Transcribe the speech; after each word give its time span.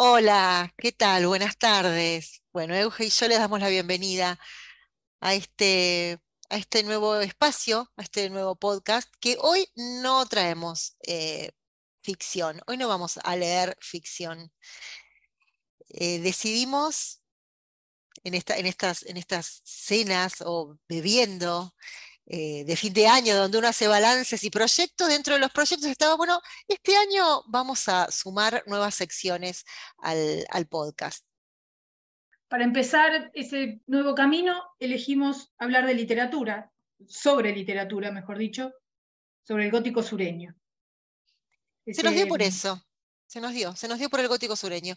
Hola, 0.00 0.72
¿qué 0.78 0.92
tal? 0.92 1.26
Buenas 1.26 1.58
tardes. 1.58 2.44
Bueno, 2.52 2.76
Euge 2.76 3.06
y 3.06 3.10
yo 3.10 3.26
les 3.26 3.38
damos 3.40 3.58
la 3.58 3.68
bienvenida 3.68 4.38
a 5.20 5.34
este, 5.34 6.20
a 6.50 6.56
este 6.56 6.84
nuevo 6.84 7.16
espacio, 7.16 7.90
a 7.96 8.02
este 8.02 8.30
nuevo 8.30 8.54
podcast, 8.54 9.12
que 9.20 9.36
hoy 9.40 9.66
no 9.74 10.24
traemos 10.26 10.96
eh, 11.04 11.50
ficción, 12.00 12.60
hoy 12.68 12.76
no 12.76 12.86
vamos 12.86 13.18
a 13.24 13.34
leer 13.34 13.76
ficción. 13.80 14.52
Eh, 15.88 16.20
decidimos 16.20 17.20
en, 18.22 18.34
en, 18.34 18.66
estas, 18.66 19.02
en 19.04 19.16
estas 19.16 19.62
cenas 19.64 20.42
o 20.46 20.78
bebiendo 20.88 21.74
eh, 22.30 22.62
de 22.64 22.76
fin 22.76 22.92
de 22.92 23.06
año, 23.06 23.34
donde 23.34 23.56
uno 23.56 23.68
hace 23.68 23.88
balances 23.88 24.44
y 24.44 24.50
proyectos, 24.50 25.08
dentro 25.08 25.32
de 25.32 25.40
los 25.40 25.50
proyectos 25.50 25.88
estaba, 25.88 26.14
bueno, 26.14 26.40
este 26.66 26.94
año 26.94 27.42
vamos 27.46 27.88
a 27.88 28.10
sumar 28.10 28.62
nuevas 28.66 28.94
secciones 28.94 29.64
al, 29.96 30.44
al 30.50 30.66
podcast. 30.66 31.24
Para 32.48 32.64
empezar 32.64 33.30
ese 33.32 33.80
nuevo 33.86 34.14
camino, 34.14 34.62
elegimos 34.78 35.52
hablar 35.56 35.86
de 35.86 35.94
literatura, 35.94 36.70
sobre 37.06 37.54
literatura, 37.54 38.10
mejor 38.10 38.36
dicho, 38.36 38.74
sobre 39.42 39.64
el 39.64 39.70
gótico 39.70 40.02
sureño. 40.02 40.54
Se 41.86 42.02
nos 42.02 42.12
dio 42.12 42.28
por 42.28 42.42
eso, 42.42 42.86
se 43.28 43.40
nos 43.40 43.52
dio, 43.52 43.76
se 43.76 43.86
nos 43.86 44.00
dio 44.00 44.10
por 44.10 44.18
el 44.18 44.28
gótico 44.28 44.56
sureño 44.56 44.96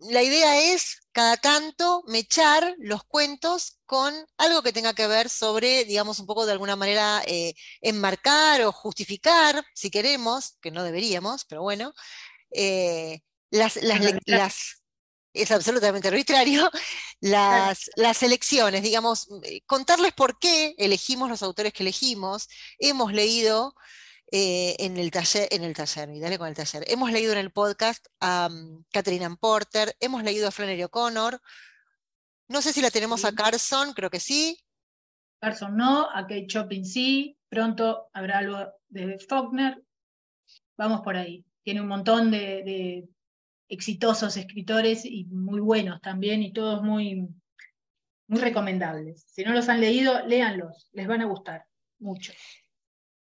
la 0.00 0.22
idea 0.22 0.72
es 0.72 0.98
cada 1.12 1.36
tanto 1.36 2.02
mechar 2.06 2.74
los 2.78 3.04
cuentos 3.04 3.78
con 3.86 4.14
algo 4.36 4.62
que 4.62 4.72
tenga 4.72 4.94
que 4.94 5.06
ver 5.06 5.28
sobre, 5.28 5.84
digamos, 5.84 6.18
un 6.20 6.26
poco 6.26 6.46
de 6.46 6.52
alguna 6.52 6.76
manera 6.76 7.22
eh, 7.26 7.54
enmarcar 7.80 8.62
o 8.62 8.72
justificar, 8.72 9.64
si 9.74 9.90
queremos, 9.90 10.56
que 10.60 10.70
no 10.70 10.84
deberíamos, 10.84 11.44
pero 11.44 11.62
bueno, 11.62 11.92
eh, 12.50 13.20
las, 13.50 13.76
es 15.34 15.50
absolutamente 15.50 16.08
arbitrario, 16.08 16.70
las, 17.20 17.90
las 17.96 18.22
elecciones, 18.22 18.82
digamos, 18.82 19.28
eh, 19.42 19.62
contarles 19.66 20.12
por 20.12 20.38
qué 20.38 20.74
elegimos 20.78 21.28
los 21.28 21.42
autores 21.42 21.72
que 21.72 21.82
elegimos. 21.82 22.48
Hemos 22.78 23.12
leído 23.12 23.74
eh, 24.30 24.76
en 24.78 24.96
el 24.96 25.10
taller, 25.10 25.48
en 25.50 25.64
el 25.64 25.74
taller, 25.74 26.10
y 26.10 26.20
dale 26.20 26.38
con 26.38 26.48
el 26.48 26.54
taller. 26.54 26.84
Hemos 26.86 27.10
leído 27.12 27.32
en 27.32 27.38
el 27.38 27.50
podcast 27.50 28.06
a 28.20 28.48
um, 28.50 28.84
Catherine 28.92 29.36
Porter, 29.36 29.94
hemos 30.00 30.22
leído 30.22 30.48
a 30.48 30.50
Flannery 30.50 30.84
O'Connor. 30.84 31.40
No 32.48 32.62
sé 32.62 32.72
si 32.72 32.80
la 32.80 32.90
tenemos 32.90 33.24
a 33.24 33.32
Carson, 33.32 33.92
creo 33.92 34.10
que 34.10 34.20
sí. 34.20 34.58
Carson 35.40 35.76
no, 35.76 36.08
a 36.10 36.22
Kate 36.22 36.46
Chopin 36.46 36.84
sí, 36.84 37.38
pronto 37.48 38.08
habrá 38.12 38.38
algo 38.38 38.72
de 38.88 39.18
Faulkner. 39.18 39.82
Vamos 40.76 41.02
por 41.02 41.16
ahí. 41.16 41.44
Tiene 41.62 41.80
un 41.80 41.88
montón 41.88 42.30
de, 42.30 42.62
de 42.64 43.08
exitosos 43.68 44.36
escritores 44.36 45.04
y 45.04 45.24
muy 45.24 45.60
buenos 45.60 46.00
también, 46.00 46.42
y 46.42 46.52
todos 46.52 46.82
muy, 46.82 47.28
muy 48.26 48.40
recomendables. 48.40 49.26
Si 49.28 49.42
no 49.44 49.52
los 49.52 49.68
han 49.68 49.80
leído, 49.80 50.26
léanlos, 50.26 50.88
les 50.92 51.06
van 51.06 51.22
a 51.22 51.26
gustar 51.26 51.66
mucho. 51.98 52.32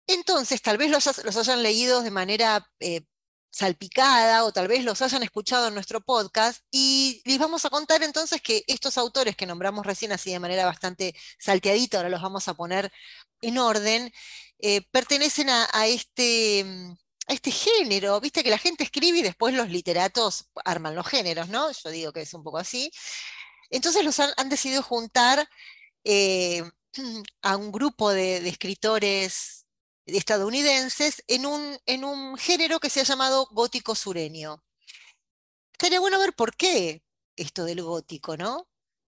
Entonces, 0.07 0.61
tal 0.61 0.77
vez 0.77 0.91
los, 0.91 1.37
hayan 1.37 1.63
leído 1.63 2.01
de 2.01 2.11
manera 2.11 2.69
eh, 2.79 3.01
salpicada 3.55 4.43
o 4.43 4.51
tal 4.51 4.67
vez 4.67 4.83
los 4.83 5.01
hayan 5.01 5.23
escuchado 5.23 5.69
en 5.69 5.73
nuestro 5.73 6.01
podcast 6.01 6.61
y 6.71 7.21
les 7.25 7.39
vamos 7.39 7.65
a 7.65 7.69
contar 7.69 8.03
entonces 8.03 8.41
que 8.41 8.63
estos 8.67 8.97
autores 8.97 9.35
que 9.37 9.45
nombramos 9.45 9.85
recién 9.85 10.11
así 10.11 10.31
de 10.31 10.39
manera 10.39 10.65
bastante 10.65 11.15
salteadita, 11.39 11.97
ahora 11.97 12.09
los 12.09 12.21
vamos 12.21 12.47
a 12.49 12.53
poner 12.53 12.91
en 13.41 13.57
orden, 13.57 14.11
eh, 14.59 14.81
pertenecen 14.91 15.49
a, 15.49 15.87
este, 15.87 16.63
mm, 16.65 16.91
a 17.27 17.33
este 17.33 17.51
género, 17.51 18.19
viste 18.19 18.43
que 18.43 18.49
la 18.49 18.57
gente 18.57 18.83
escribe 18.83 19.19
y 19.19 19.23
después 19.23 19.53
los 19.53 19.69
literatos 19.69 20.49
arman 20.65 20.95
los 20.95 21.07
géneros, 21.07 21.47
¿no? 21.49 21.71
Yo 21.71 21.89
digo 21.91 22.11
que 22.13 22.21
es 22.21 22.33
un 22.33 22.43
poco 22.43 22.57
así. 22.57 22.91
Entonces 23.69 24.03
los 24.03 24.19
han, 24.19 24.49
decidido 24.49 24.83
juntar 24.83 25.47
eh, 26.03 26.63
a 27.41 27.57
un 27.57 27.71
grupo 27.71 28.11
de 28.11 28.47
escritores 28.49 29.54
estadounidenses 30.05 31.23
en 31.27 31.45
un, 31.45 31.77
en 31.85 32.03
un 32.03 32.37
género 32.37 32.79
que 32.79 32.89
se 32.89 33.01
ha 33.01 33.03
llamado 33.03 33.47
gótico 33.51 33.95
sureño. 33.95 34.63
Estaría 35.71 35.99
bueno 35.99 36.19
ver 36.19 36.33
por 36.33 36.55
qué 36.55 37.03
esto 37.35 37.65
del 37.65 37.81
gótico, 37.81 38.37
¿no? 38.37 38.67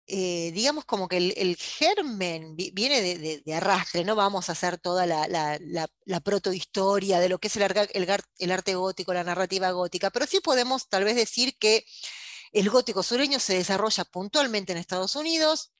Eh, 0.06 0.52
digamos 0.53 0.84
como 0.84 1.08
que 1.08 1.16
el, 1.18 1.56
germen 1.56 2.58
viene 2.58 3.02
de, 3.02 3.53
arrastre, 3.53 4.03
no 4.03 4.16
vamos 4.16 4.50
a 4.50 4.52
hacer 4.52 4.78
toda 4.78 5.06
la, 5.06 5.28
la, 5.30 6.20
protohistoria 6.20 7.20
de 7.22 7.30
lo 7.30 7.40
que 7.40 7.48
es 7.48 7.56
el, 7.56 8.52
arte 8.52 8.76
gótico, 8.76 9.14
la 9.14 9.24
narrativa 9.24 9.72
gótica, 9.72 10.09
pero 10.09 10.26
sí 10.28 10.42
podemos 10.42 10.90
tal 10.90 11.06
vez 11.06 11.16
decir 11.16 11.58
que 11.58 11.86
el 12.52 12.70
gótico 12.70 13.02
sureño 13.02 13.40
se 13.40 13.56
desarrolla 13.56 14.03
puntualmente 14.03 14.74
en 14.74 14.78
Estados 14.78 15.16
Unidos, 15.16 15.72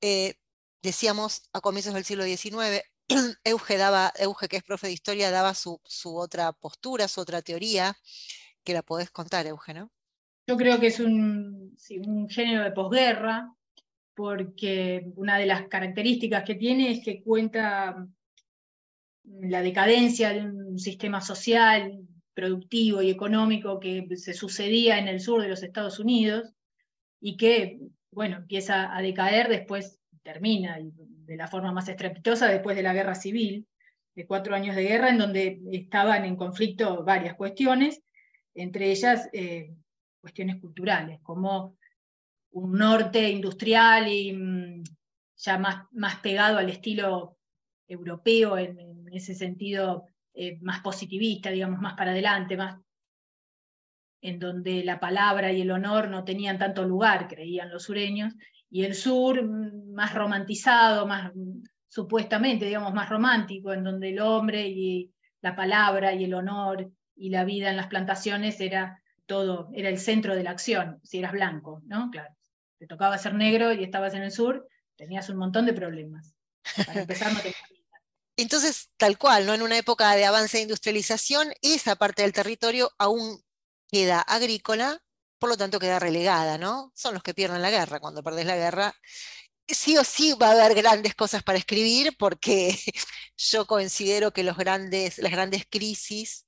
eh, 0.00 0.36
decíamos 0.82 1.42
a 1.52 1.60
comienzos 1.60 1.92
del 1.92 2.06
siglo 2.06 2.24
XIX, 2.24 2.82
Euge, 3.44 3.76
daba, 3.76 4.12
Euge, 4.18 4.48
que 4.48 4.56
es 4.56 4.62
profe 4.62 4.88
de 4.88 4.92
historia, 4.92 5.30
daba 5.30 5.54
su, 5.54 5.80
otra 6.04 6.52
postura, 6.52 7.08
su 7.08 7.20
otra 7.20 7.42
teoría, 7.42 7.96
que 8.64 8.74
la 8.74 8.82
podés 8.82 9.10
contar, 9.10 9.46
Euge, 9.46 9.74
¿no? 9.74 9.90
Yo 10.48 10.56
creo 10.56 10.78
que 10.78 10.88
es 10.88 11.00
un, 11.00 11.76
género 12.28 12.62
de 12.62 12.72
posguerra, 12.72 13.52
porque 14.14 15.04
una 15.16 15.38
de 15.38 15.46
las 15.46 15.68
características 15.68 16.44
que 16.44 16.54
tiene 16.54 16.92
es 16.92 17.04
que 17.04 17.22
cuenta 17.22 18.06
la 19.24 19.60
decadencia 19.60 20.32
de 20.32 20.42
un 20.42 20.78
sistema 20.78 21.20
social, 21.20 22.00
productivo 22.32 23.02
y 23.02 23.10
económico 23.10 23.80
que 23.80 24.06
se 24.16 24.34
sucedía 24.34 24.98
en 24.98 25.08
el 25.08 25.20
sur 25.20 25.42
de 25.42 25.48
los 25.48 25.62
Estados 25.62 25.98
Unidos 25.98 26.52
y 27.20 27.36
que, 27.36 27.80
bueno, 28.10 28.36
empieza 28.36 28.94
a 28.94 29.00
decaer, 29.00 29.48
después 29.48 29.98
termina, 30.26 30.76
de 30.80 31.36
la 31.36 31.46
forma 31.46 31.70
más 31.70 31.88
estrepitosa 31.88 32.48
después 32.48 32.76
de 32.76 32.82
la 32.82 32.92
guerra 32.92 33.14
civil, 33.14 33.64
de 34.16 34.26
cuatro 34.26 34.56
años 34.56 34.74
de 34.74 34.82
guerra, 34.82 35.10
en 35.10 35.18
donde 35.18 35.60
estaban 35.70 36.24
en 36.24 36.34
conflicto 36.34 37.04
varias 37.04 37.36
cuestiones, 37.36 38.02
entre 38.52 38.90
ellas 38.90 39.28
eh, 39.32 39.72
cuestiones 40.20 40.60
culturales, 40.60 41.20
como 41.22 41.76
un 42.50 42.72
norte 42.72 43.30
industrial 43.30 44.08
y 44.08 44.32
mm, 44.32 44.82
ya 45.36 45.58
más, 45.58 45.84
más 45.92 46.16
pegado 46.16 46.58
al 46.58 46.70
estilo 46.70 47.38
europeo, 47.86 48.58
en, 48.58 48.96
ese 49.12 49.34
sentido 49.34 50.08
eh, 50.34 50.58
más 50.60 50.80
positivista, 50.80 51.50
digamos, 51.50 51.80
más 51.80 51.94
para 51.94 52.10
adelante, 52.10 52.56
más 52.56 52.76
en 54.20 54.38
donde 54.40 54.82
la 54.84 54.98
palabra 54.98 55.52
y 55.52 55.60
el 55.62 55.70
honor 55.70 56.10
no 56.10 56.24
tenían 56.24 56.58
tanto 56.58 56.84
lugar, 56.84 57.28
creían 57.28 57.70
los 57.70 57.84
sureños, 57.84 58.34
y 58.70 58.84
el 58.84 58.94
sur 58.94 59.42
más 59.44 60.14
romantizado, 60.14 61.06
más 61.06 61.32
supuestamente, 61.88 62.66
digamos, 62.66 62.92
más 62.92 63.08
romántico, 63.08 63.72
en 63.72 63.84
donde 63.84 64.10
el 64.10 64.20
hombre 64.20 64.66
y 64.68 65.12
la 65.40 65.56
palabra 65.56 66.12
y 66.12 66.24
el 66.24 66.34
honor 66.34 66.90
y 67.14 67.30
la 67.30 67.44
vida 67.44 67.70
en 67.70 67.76
las 67.76 67.86
plantaciones 67.86 68.60
era 68.60 69.02
todo, 69.26 69.70
era 69.74 69.88
el 69.88 69.98
centro 69.98 70.34
de 70.34 70.42
la 70.42 70.50
acción, 70.50 71.00
si 71.02 71.18
eras 71.18 71.32
blanco, 71.32 71.82
¿no? 71.86 72.10
Claro, 72.10 72.34
te 72.78 72.86
tocaba 72.86 73.18
ser 73.18 73.34
negro 73.34 73.72
y 73.72 73.82
estabas 73.82 74.14
en 74.14 74.22
el 74.22 74.30
sur, 74.30 74.68
tenías 74.96 75.28
un 75.28 75.38
montón 75.38 75.66
de 75.66 75.72
problemas. 75.72 76.34
Para 76.86 77.00
empezar, 77.00 77.32
no 77.32 77.40
Entonces, 78.36 78.90
tal 78.98 79.16
cual, 79.16 79.46
¿no? 79.46 79.54
En 79.54 79.62
una 79.62 79.78
época 79.78 80.14
de 80.14 80.26
avance 80.26 80.58
de 80.58 80.64
industrialización, 80.64 81.48
esa 81.62 81.96
parte 81.96 82.22
del 82.22 82.34
territorio 82.34 82.90
aún 82.98 83.40
queda 83.88 84.20
agrícola 84.20 85.02
por 85.38 85.50
lo 85.50 85.56
tanto 85.56 85.78
queda 85.78 85.98
relegada, 85.98 86.58
¿no? 86.58 86.92
Son 86.94 87.14
los 87.14 87.22
que 87.22 87.34
pierden 87.34 87.62
la 87.62 87.70
guerra. 87.70 88.00
Cuando 88.00 88.22
perdés 88.22 88.46
la 88.46 88.56
guerra, 88.56 88.94
sí 89.68 89.96
o 89.98 90.04
sí 90.04 90.34
va 90.34 90.48
a 90.50 90.52
haber 90.52 90.74
grandes 90.74 91.14
cosas 91.14 91.42
para 91.42 91.58
escribir, 91.58 92.16
porque 92.18 92.76
yo 93.36 93.66
considero 93.66 94.32
que 94.32 94.42
los 94.44 94.56
grandes, 94.56 95.18
las 95.18 95.32
grandes 95.32 95.64
crisis, 95.70 96.46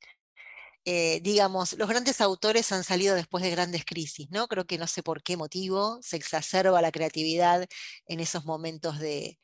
eh, 0.85 1.21
digamos, 1.23 1.75
los 1.75 1.89
grandes 1.89 2.21
autores 2.21 2.73
han 2.73 2.85
salido 2.85 3.15
después 3.15 3.45
de 3.45 3.51
grandes 3.51 3.85
crisis, 3.85 4.29
¿no? 4.31 4.49
Creo 4.49 4.67
que 4.67 4.79
no 4.79 4.87
sé 4.87 5.03
por 5.03 5.23
qué 5.23 5.37
motivo 5.37 5.99
se 6.03 6.17
exacerba 6.17 6.81
la 6.83 6.93
creatividad 6.93 7.67
en 8.07 8.21
esos 8.21 8.45
momentos 8.47 8.99
de, 8.99 9.39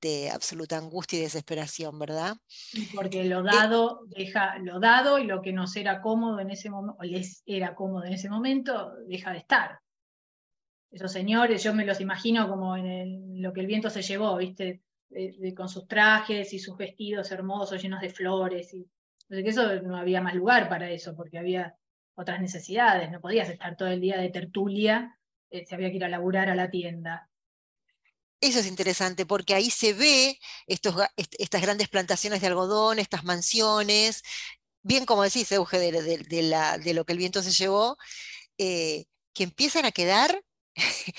de 0.00 0.30
absoluta 0.30 0.76
angustia 0.76 1.18
y 1.18 1.22
desesperación, 1.22 1.98
¿verdad? 1.98 2.36
Porque 2.94 3.24
lo 3.24 3.40
eh, 3.40 3.50
dado 3.50 4.00
deja 4.06 4.58
lo 4.58 4.80
dado 4.80 5.18
y 5.18 5.24
lo 5.24 5.42
que 5.42 5.52
nos 5.52 5.76
era 5.76 6.00
cómodo 6.00 6.40
en 6.40 6.50
ese 6.50 6.70
momento, 6.70 7.02
les 7.02 7.42
era 7.46 7.74
cómodo 7.74 8.04
en 8.04 8.12
ese 8.12 8.28
momento, 8.28 8.92
deja 9.06 9.32
de 9.32 9.38
estar. 9.38 9.80
Esos 10.90 11.12
señores, 11.12 11.62
yo 11.62 11.74
me 11.74 11.84
los 11.84 12.00
imagino 12.00 12.48
como 12.48 12.76
en 12.76 13.42
lo 13.42 13.52
que 13.52 13.60
el 13.60 13.66
viento 13.66 13.90
se 13.90 14.02
llevó, 14.02 14.36
¿viste? 14.36 14.82
con 15.56 15.68
sus 15.68 15.86
trajes 15.86 16.52
y 16.52 16.58
sus 16.58 16.76
vestidos 16.76 17.30
hermosos 17.30 17.80
llenos 17.80 18.00
de 18.00 18.10
flores. 18.10 18.74
Y, 18.74 18.88
que 19.28 19.48
eso 19.48 19.82
no 19.82 19.96
había 19.96 20.20
más 20.20 20.34
lugar 20.34 20.68
para 20.68 20.90
eso, 20.90 21.14
porque 21.16 21.38
había 21.38 21.76
otras 22.14 22.40
necesidades, 22.40 23.10
no 23.10 23.20
podías 23.20 23.48
estar 23.48 23.76
todo 23.76 23.88
el 23.88 24.00
día 24.00 24.18
de 24.18 24.30
tertulia, 24.30 25.18
eh, 25.50 25.64
se 25.66 25.74
había 25.74 25.90
que 25.90 25.96
ir 25.96 26.04
a 26.04 26.08
laburar 26.08 26.48
a 26.48 26.54
la 26.54 26.70
tienda. 26.70 27.28
Eso 28.40 28.58
es 28.60 28.66
interesante 28.66 29.24
porque 29.26 29.54
ahí 29.54 29.70
se 29.70 29.92
ve 29.94 30.38
estos, 30.66 30.94
estas 31.16 31.62
grandes 31.62 31.88
plantaciones 31.88 32.40
de 32.40 32.46
algodón, 32.48 32.98
estas 32.98 33.24
mansiones, 33.24 34.22
bien 34.82 35.06
como 35.06 35.22
decís, 35.22 35.50
Euge, 35.52 35.78
de, 35.78 35.92
de, 36.18 36.94
lo 36.94 37.04
que 37.04 37.12
el 37.12 37.18
viento 37.18 37.42
se 37.42 37.50
llevó, 37.52 37.96
eh, 38.58 39.06
que 39.34 39.44
empiezan 39.44 39.84
a 39.86 39.92
quedar 39.92 40.42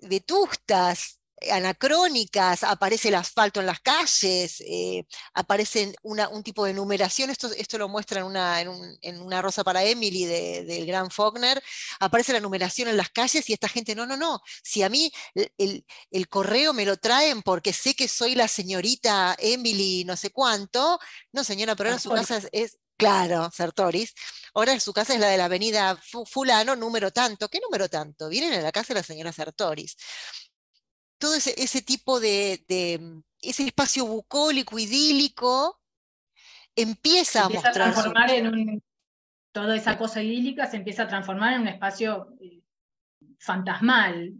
vetustas, 0.00 1.20
anacrónicas, 1.50 2.64
aparece 2.64 3.08
el 3.08 3.14
asfalto 3.14 3.60
en 3.60 3.66
las 3.66 3.80
calles, 3.80 4.60
eh, 4.60 5.06
aparece 5.34 5.94
un 6.02 6.42
tipo 6.42 6.64
de 6.64 6.74
numeración, 6.74 7.30
esto, 7.30 7.48
esto 7.56 7.78
lo 7.78 7.88
muestra 7.88 8.20
en 8.20 8.26
una, 8.26 8.60
en, 8.60 9.20
una 9.20 9.42
Rosa 9.42 9.64
para 9.64 9.84
Emily 9.84 10.24
del 10.24 10.86
gran 10.86 11.10
Faulkner, 11.10 11.62
aparece 12.00 12.32
la 12.32 12.40
numeración 12.40 12.88
en 12.88 12.96
las 12.96 13.10
calles 13.10 13.48
y 13.48 13.52
esta 13.52 13.68
gente, 13.68 13.94
no, 13.94 14.06
no, 14.06 14.16
no, 14.16 14.40
si 14.62 14.82
a 14.82 14.88
mí 14.88 15.12
el, 15.34 15.84
el, 16.10 16.28
correo 16.28 16.72
me 16.72 16.84
lo 16.84 16.96
traen 16.96 17.42
porque 17.42 17.72
sé 17.72 17.94
que 17.94 18.08
soy 18.08 18.34
la 18.34 18.48
señorita 18.48 19.36
Emily 19.38 20.04
no 20.04 20.16
sé 20.16 20.30
cuánto, 20.30 20.98
no 21.32 21.44
señora, 21.44 21.76
pero 21.76 21.90
ahora 21.90 22.00
su 22.00 22.10
casa 22.10 22.40
es, 22.52 22.78
Claro, 22.98 23.48
Sartoris. 23.54 24.12
Ahora 24.54 24.78
su 24.80 24.92
casa 24.92 25.14
es 25.14 25.20
la 25.20 25.28
de 25.28 25.36
la 25.36 25.44
avenida 25.44 25.96
Fulano, 26.26 26.74
número 26.74 27.12
tanto. 27.12 27.48
¿Qué 27.48 27.60
número 27.60 27.88
tanto? 27.88 28.28
Vienen 28.28 28.52
a 28.54 28.60
la 28.60 28.72
casa 28.72 28.92
de 28.92 28.98
la 28.98 29.04
señora 29.04 29.32
Sartoris 29.32 29.96
todo 31.18 31.34
ese, 31.34 31.82
tipo 31.82 32.20
de, 32.20 32.98
mm, 33.00 33.20
ese 33.42 33.64
espacio 33.64 34.06
bucólico, 34.06 34.78
idílico, 34.78 35.80
empieza, 36.74 37.44
a 37.44 37.48
mostrar. 37.48 37.74
transformar 37.74 38.30
en 38.30 38.46
un, 38.46 38.82
toda 39.52 39.76
esa 39.76 39.98
cosa 39.98 40.22
idílica 40.22 40.66
se 40.66 40.76
empieza 40.76 41.04
a 41.04 41.08
transformar 41.08 41.54
en 41.54 41.62
un 41.62 41.68
espacio 41.68 42.28
eh, 42.40 42.62
fantasmal, 43.38 44.34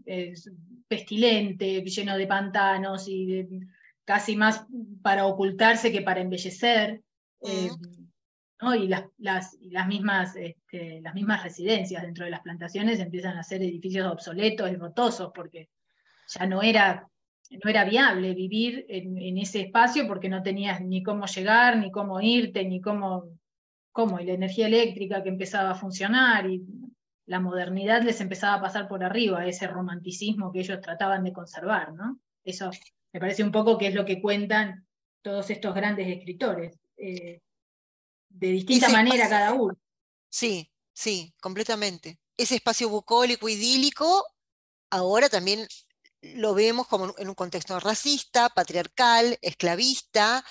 pestilente, 0.87 1.83
lleno 1.83 2.17
de 2.17 2.27
pantanos 2.27 3.09
y 3.09 3.47
casi 4.05 4.37
más 4.37 4.67
para 5.03 5.27
ocultarse 5.27 5.93
que 5.93 6.03
para 6.03 6.21
embellecer. 6.21 7.03
Eh, 7.43 7.69
y, 8.77 8.89
las, 8.89 9.05
las, 9.19 9.87
mismas, 9.87 10.35
este, 10.35 11.01
las 11.01 11.15
mismas 11.15 11.45
residencias 11.45 12.03
dentro 12.03 12.25
de 12.25 12.31
las 12.31 12.41
plantaciones 12.41 12.99
empiezan 12.99 13.37
a 13.37 13.45
ser 13.45 13.63
edificios 13.63 14.11
obsoletos 14.11 14.71
y 14.71 14.77
rotosos 14.77 15.31
porque 15.33 15.69
ya 16.29 16.47
no 16.47 16.63
era, 16.63 17.09
no 17.51 17.71
era 17.71 17.85
viable 17.85 18.35
vivir 18.35 18.85
en, 18.89 19.39
ese 19.39 19.61
espacio 19.63 20.07
porque 20.07 20.29
no 20.29 20.43
tenías 20.43 20.81
ni 20.81 21.03
cómo 21.03 21.27
llegar, 21.27 21.77
ni 21.79 21.91
cómo 21.91 22.21
irte, 22.21 22.65
ni 22.65 22.81
cómo, 22.81 23.25
cómo, 23.93 24.21
y 24.21 24.27
la 24.27 24.35
energía 24.35 24.67
eléctrica 24.67 25.23
que 25.23 25.31
empezaba 25.31 25.71
a 25.71 25.75
funcionar 25.75 26.49
y 26.49 26.63
la 27.27 27.41
modernidad 27.41 28.03
les 28.03 28.21
empezaba 28.21 28.55
a 28.55 28.61
pasar 28.61 28.89
por 28.89 29.05
arriba, 29.05 29.47
ese 29.47 29.67
romanticismo 29.67 30.53
que 30.53 30.61
ellos 30.61 30.81
trataban 30.81 31.25
de 31.25 31.33
conservar, 31.33 31.93
¿no? 31.93 32.19
Eso 32.45 32.71
me 33.13 33.21
parece 33.21 33.43
un 33.43 33.53
poco 33.53 33.77
que 33.77 33.89
es 33.89 33.95
lo 33.95 34.05
que 34.05 34.21
cuentan 34.23 34.87
todos 35.23 35.51
estos 35.51 35.75
grandes 35.75 36.09
escritores, 36.09 36.79
eh, 36.97 37.41
de 38.31 38.49
distinta 38.49 38.89
manera 38.89 39.29
cada 39.29 39.53
uno. 39.53 39.75
Sí, 40.31 40.71
sí, 40.93 41.35
completamente. 41.41 42.19
Ese 42.37 42.57
espacio 42.57 42.89
bucólico, 42.89 43.49
idílico, 43.49 44.25
ahora 44.91 45.29
también 45.29 45.67
lo 46.23 46.55
vemos 46.55 46.87
como 46.89 47.15
en 47.19 47.29
un 47.29 47.35
contexto 47.35 47.79
racista, 47.81 48.49
patriarcal, 48.51 49.39
esclavista. 49.43 50.45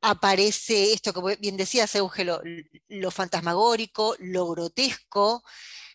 Aparece 0.00 0.92
esto 0.92 1.12
que 1.12 1.36
bien 1.36 1.56
decía 1.56 1.86
Euge, 1.94 2.24
lo, 2.24 3.10
fantasmagórico, 3.10 4.14
lo 4.20 4.48
grotesco, 4.50 5.42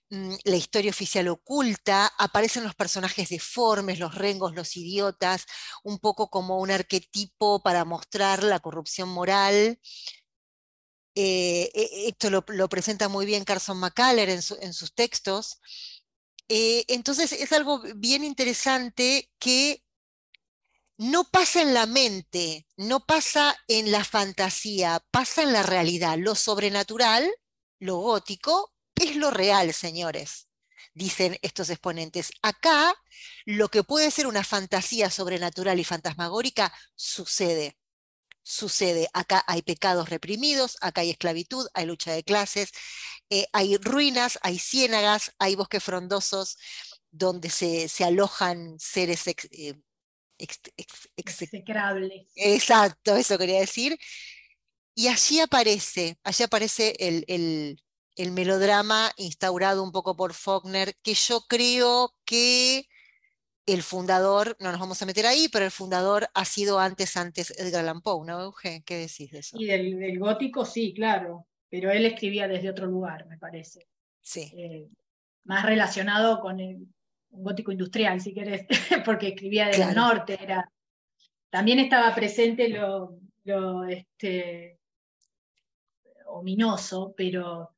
mm, 0.10 0.36
la 0.46 0.56
historia 0.58 0.92
oficial 0.92 1.28
oculta, 1.30 2.12
aparecen 2.18 2.64
los 2.64 2.76
personajes 2.76 3.30
deformes, 3.30 4.00
los 4.00 4.16
rengos, 4.16 4.56
los 4.56 4.76
idiotas, 4.78 5.46
un 5.84 6.00
poco 6.00 6.30
como 6.30 6.60
un 6.60 6.72
arquetipo 6.72 7.62
para 7.64 7.86
mostrar 7.86 8.44
la 8.44 8.60
corrupción 8.60 9.10
moral. 9.10 9.80
Eh, 11.16 11.70
e, 11.74 12.08
esto 12.10 12.30
lo, 12.30 12.70
presenta 12.70 13.08
muy 13.08 13.26
bien 13.26 13.44
Carson 13.46 13.78
McCuller 13.78 14.30
en 14.30 14.42
sus 14.42 14.94
textos. 14.96 15.60
Eh, 16.50 16.86
entonces 16.88 17.32
es 17.32 17.52
algo 17.52 17.82
bien 17.96 18.24
interesante 18.24 19.32
que 19.40 19.84
no 20.98 21.26
pasa 21.26 21.62
en 21.62 21.74
la 21.74 21.86
mente, 21.86 22.68
no 22.78 23.06
pasa 23.06 23.56
en 23.68 23.92
la 23.92 24.04
fantasía, 24.04 25.04
pasa 25.12 25.44
en 25.44 25.54
la 25.54 25.64
realidad. 25.64 26.18
Lo 26.18 26.36
sobrenatural, 26.36 27.30
lo 27.80 27.98
gótico, 27.98 28.74
es 28.96 29.16
lo 29.16 29.32
real, 29.32 29.74
señores, 29.74 30.48
dicen 30.94 31.38
estos 31.42 31.70
exponentes. 31.70 32.32
Acá, 32.42 32.94
lo 33.46 33.70
que 33.70 33.84
puede 33.84 34.12
ser 34.12 34.28
una 34.28 34.44
fantasía 34.44 35.10
sobrenatural 35.10 35.80
y 35.80 35.84
fantasmagórica 35.84 36.74
sucede 36.96 37.78
sucede. 38.44 39.10
Acá 39.14 39.44
hay 39.48 39.62
pecados 39.62 40.10
reprimidos, 40.10 40.78
acá 40.82 41.02
hay 41.02 41.10
esclavitud, 41.10 41.68
hay 41.74 41.86
lucha 41.86 42.12
de 42.12 42.24
clases, 42.24 42.72
eh, 43.30 43.48
hay 43.54 43.78
ruinas, 43.78 44.38
hay 44.44 44.60
ciénagas, 44.60 45.32
hay 45.40 45.56
bosques 45.56 45.84
frondosos 45.84 46.58
donde 47.10 47.50
se, 47.50 47.88
alojan 48.04 48.78
seres 48.80 49.26
eh, 49.28 49.76
execrables. 51.16 52.28
Exacto, 52.36 53.16
eso 53.16 53.38
quería 53.38 53.60
decir. 53.60 53.98
Y 54.96 55.08
allí 55.08 55.40
aparece, 55.40 56.20
allí 56.24 56.44
aparece 56.44 56.96
el, 57.00 57.26
el 58.16 58.32
melodrama 58.32 59.12
instaurado 59.18 59.84
un 59.84 59.92
poco 59.92 60.16
por 60.16 60.34
Faulkner, 60.34 60.96
que 61.02 61.14
yo 61.14 61.42
creo 61.48 62.16
que 62.26 62.88
el 63.66 63.82
fundador, 63.82 64.58
no 64.60 64.72
nos 64.72 64.80
vamos 64.80 65.02
a 65.02 65.06
meter 65.06 65.26
ahí, 65.26 65.48
pero 65.52 65.66
el 65.66 65.72
fundador 65.72 66.28
ha 66.34 66.46
sido 66.46 66.80
antes, 66.80 67.16
antes 67.16 67.52
Edgar 67.58 67.82
Allan 67.82 68.02
Poe, 68.02 68.26
¿no, 68.26 68.42
Euge? 68.42 68.84
¿Qué 68.86 68.98
decís 68.98 69.32
de 69.32 69.40
eso? 69.40 69.58
Y 69.60 69.66
del, 69.66 70.20
gótico 70.20 70.66
sí, 70.66 70.94
claro, 70.94 71.48
pero 71.70 71.92
él 71.92 72.06
escribía 72.06 72.48
desde 72.48 72.70
otro 72.70 72.86
lugar, 72.88 73.26
me 73.28 73.38
parece. 73.38 73.88
Sí. 74.22 74.52
Eh, 74.56 74.88
más 75.46 75.66
relacionado 75.66 76.40
con 76.42 76.60
el 76.60 76.88
gótico 77.30 77.72
industrial, 77.72 78.20
si 78.20 78.34
querés, 78.34 78.66
porque 79.06 79.30
escribía 79.30 79.68
del 79.68 79.96
norte, 79.96 80.38
era... 80.42 80.70
También 81.50 81.80
estaba 81.80 82.14
presente 82.16 82.68
lo, 82.68 83.20
lo 83.44 83.86
este, 83.86 84.80
ominoso, 86.26 87.14
pero 87.16 87.76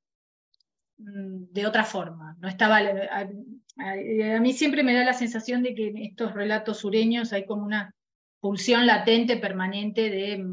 de 0.98 1.66
otra 1.66 1.84
forma. 1.84 2.38
No 2.40 2.48
estaba, 2.48 2.78
a, 2.78 4.40
mí 4.40 4.54
siempre 4.54 4.84
me 4.84 4.94
da 4.94 5.04
la 5.04 5.14
sensación 5.14 5.64
de 5.64 5.76
que 5.76 5.88
en 5.88 5.98
estos 5.98 6.34
relatos 6.34 6.80
sureños 6.80 7.34
hay 7.34 7.46
como 7.46 7.64
una 7.64 7.94
pulsión 8.40 8.86
latente 8.86 9.38
permanente 9.38 10.10
de, 10.10 10.46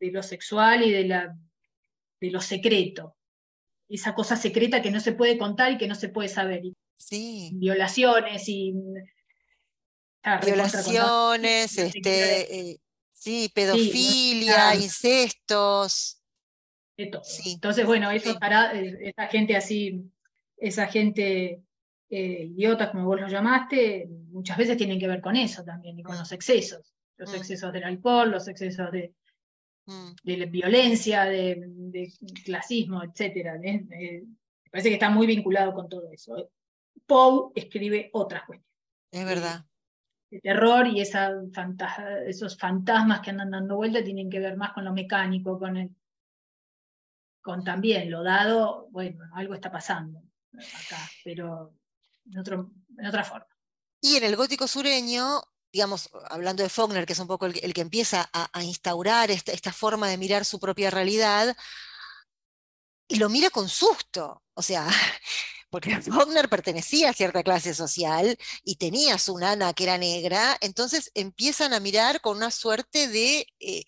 de 0.00 0.10
lo 0.10 0.22
sexual 0.22 0.82
y 0.82 0.92
de, 0.92 1.04
la, 1.04 1.36
de 2.20 2.30
lo 2.30 2.40
secreto. 2.40 3.16
Esa 3.88 4.14
cosa 4.14 4.36
secreta 4.36 4.82
que 4.82 4.90
no 4.90 5.00
se 5.00 5.12
puede 5.12 5.38
contar 5.38 5.72
y 5.72 5.78
que 5.78 5.88
no 5.88 5.94
se 5.94 6.08
puede 6.08 6.28
saber. 6.28 6.62
Sí. 6.96 7.50
Violaciones 7.54 8.48
y... 8.48 8.74
Violaciones, 10.44 11.78
este, 11.78 12.72
eh, 12.72 12.80
sí, 13.12 13.50
pedofilia, 13.54 14.74
incestos. 14.74 16.17
Entonces, 16.98 17.86
bueno, 17.86 18.10
eso 18.10 18.38
para 18.38 18.72
eh, 18.78 19.12
esa 19.16 19.28
gente 19.28 19.56
así 19.56 20.10
esa 20.56 20.86
gente 20.86 21.62
eh, 22.10 22.44
idiota, 22.44 22.90
como 22.90 23.04
vos 23.04 23.20
lo 23.20 23.28
llamaste, 23.28 24.08
muchas 24.30 24.56
veces 24.58 24.76
tienen 24.76 24.98
que 24.98 25.06
ver 25.06 25.20
con 25.20 25.36
eso 25.36 25.62
también 25.64 25.98
y 25.98 26.02
con 26.02 26.18
los 26.18 26.32
excesos, 26.32 26.94
los 27.16 27.30
mm. 27.30 27.36
excesos 27.36 27.72
del 27.72 27.84
alcohol, 27.84 28.30
los 28.30 28.48
excesos 28.48 28.90
de, 28.90 29.14
mm. 29.86 30.10
de 30.24 30.46
violencia, 30.46 31.24
de, 31.24 32.12
clasismo, 32.44 33.02
etc. 33.04 33.58
me 33.60 34.24
parece 34.70 34.88
que 34.88 34.94
está 34.94 35.10
muy 35.10 35.26
vinculado 35.26 35.72
con 35.72 35.88
todo 35.88 36.10
eso. 36.10 36.50
Poe 37.06 37.52
escribe 37.54 38.10
otras 38.12 38.44
cuestiones. 38.44 38.68
Es 39.12 39.24
verdad. 39.24 39.64
El 40.30 40.42
terror 40.42 40.86
y 40.88 41.00
esa 41.00 41.32
esos 42.26 42.58
fantasmas 42.58 43.20
que 43.20 43.30
andan 43.30 43.50
dando 43.50 43.76
vuelta 43.76 44.04
tienen 44.04 44.28
que 44.28 44.40
ver 44.40 44.56
más 44.58 44.72
con 44.72 44.84
lo 44.84 44.92
mecánico, 44.92 45.58
con 45.58 45.76
el 45.78 45.90
con 47.40 47.64
también 47.64 48.10
lo 48.10 48.22
dado, 48.22 48.88
bueno, 48.90 49.24
algo 49.34 49.54
está 49.54 49.70
pasando 49.70 50.22
acá, 50.52 51.10
pero 51.24 51.74
en, 52.30 52.38
otro, 52.38 52.70
en 52.96 53.06
otra 53.06 53.24
forma. 53.24 53.46
Y 54.00 54.16
en 54.16 54.24
el 54.24 54.36
gótico 54.36 54.66
sureño, 54.68 55.42
digamos, 55.72 56.10
hablando 56.30 56.62
de 56.62 56.68
Faulkner, 56.68 57.06
que 57.06 57.12
es 57.12 57.18
un 57.18 57.26
poco 57.26 57.46
el, 57.46 57.74
que 57.74 57.80
empieza 57.80 58.28
a, 58.32 58.62
instaurar 58.62 59.30
esta, 59.30 59.52
esta, 59.52 59.72
forma 59.72 60.08
de 60.08 60.18
mirar 60.18 60.44
su 60.44 60.58
propia 60.60 60.90
realidad, 60.90 61.56
y 63.08 63.16
lo 63.16 63.28
mira 63.28 63.50
con 63.50 63.68
susto, 63.68 64.42
o 64.54 64.62
sea, 64.62 64.86
porque 65.70 66.00
Faulkner 66.00 66.48
pertenecía 66.48 67.10
a 67.10 67.14
cierta 67.14 67.42
clase 67.42 67.74
social 67.74 68.36
y 68.62 68.76
tenía 68.76 69.18
su 69.18 69.38
nana 69.38 69.72
que 69.72 69.84
era 69.84 69.98
negra, 69.98 70.56
entonces 70.60 71.10
empiezan 71.14 71.72
a 71.72 71.80
mirar 71.80 72.20
con 72.20 72.36
una 72.36 72.50
suerte 72.50 73.08
de... 73.08 73.46
Eh, 73.60 73.84